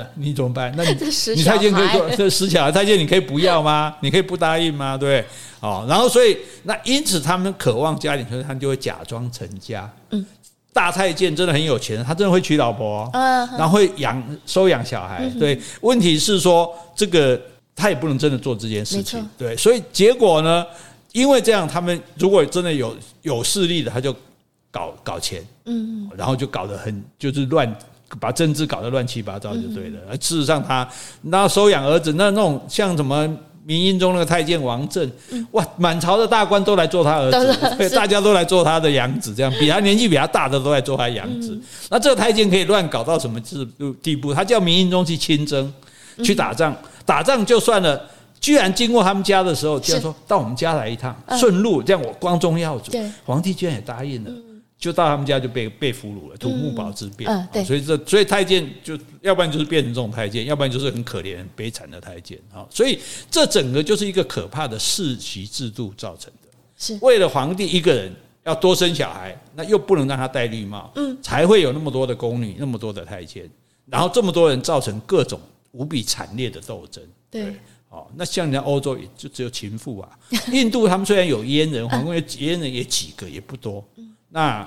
[0.16, 0.74] 你怎么办？
[0.76, 0.90] 那你
[1.36, 3.94] 你太监可以做这死小孩，太监你可以不要吗？
[4.00, 4.96] 你可以不答应吗？
[4.96, 5.24] 对，
[5.60, 9.88] 哦，然后所以那因此他们渴望家庭，所以他们就会假装成家。
[10.10, 10.26] 嗯，
[10.72, 15.30] 大太监真的很有钱，他真的会娶老婆，嗯，然后会养收养小孩。
[15.38, 17.40] 对，问题是说这个。
[17.76, 20.66] 他也不能真的做这件事情，对，所以结果呢？
[21.12, 24.14] 因为这样，他们如果真的有有势力的，他就
[24.70, 27.74] 搞搞钱，嗯，然后就搞得很就是乱，
[28.20, 29.98] 把政治搞得乱七八糟就对了。
[30.10, 30.86] 而事实上，他
[31.22, 33.26] 那收养儿子，那那种像什么
[33.64, 35.10] 明英宗那个太监王振，
[35.52, 41.58] 哇，满朝的大官都来做他儿子，大家都来做他的养子，这样比他年纪比他大的都来做他养子。
[41.88, 43.66] 那这个太监可以乱搞到什么地
[44.02, 44.34] 地步？
[44.34, 45.72] 他叫明英宗去亲征，
[46.22, 46.76] 去打仗。
[47.06, 52.92] 打仗就算了，居然经过他们家的时候，居然说到我们家来一趟，顺路这样我光宗耀祖。
[53.24, 54.30] 皇帝居然也答应了，
[54.78, 57.30] 就到他们家就被被俘虏了，土木堡之变。
[57.64, 62.66] 所以这所以太监就要不然就是变成这种太监，要不然就是很可怜很悲惨的太监啊。
[62.68, 62.98] 所以
[63.30, 66.48] 这整个就是一个可怕的世袭制度造成的。
[66.76, 68.12] 是为了皇帝一个人
[68.44, 73.48] 要多生小孩，那又不能让他戴绿帽，嗯，才会有那么多的宫女，那么多的太监，
[73.86, 75.40] 然后这么多人造成各种。
[75.76, 77.54] 无比惨烈的斗争，对，
[77.90, 80.08] 哦，那像人家欧洲也就只有情妇啊，
[80.50, 83.84] 印度他们虽然有阉人，皇宫阉人也几个也不多。
[84.30, 84.66] 那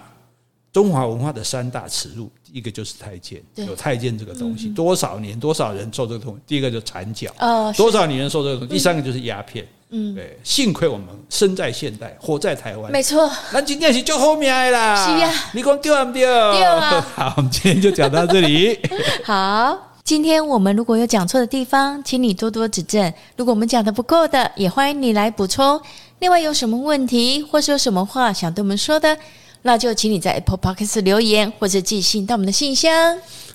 [0.72, 7.34] 中华文化的三大耻辱，一个就是太监，有太监这个东西，多少年多少人受这个痛，第一个就缠脚，
[7.76, 16.22] 多少女人受这个痛，第三个就是鸦片，嗯，对，幸亏我们生在现代，活在台湾，没错，那今天是就后面来啦，是呀，你讲对不对？
[16.22, 18.80] 对啊， 好，我们今天就讲到这里，
[19.26, 19.89] 好。
[20.10, 23.14] 今天我们如果有讲错的地方，请你多多指正。
[23.38, 25.80] 如果我们讲的不够的，也欢迎你来补充。
[26.18, 29.16] 另外有什么问题，或是有什么话想对我们说的，
[29.62, 32.92] 那就请你在 Apple Podcast 留言，或者寄信到我们的信箱。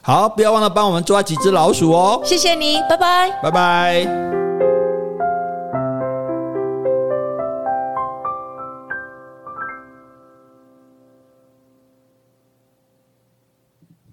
[0.01, 2.23] 好，不要忘了帮我们抓几只老鼠哦。
[2.25, 4.07] 谢谢你，拜拜，拜拜。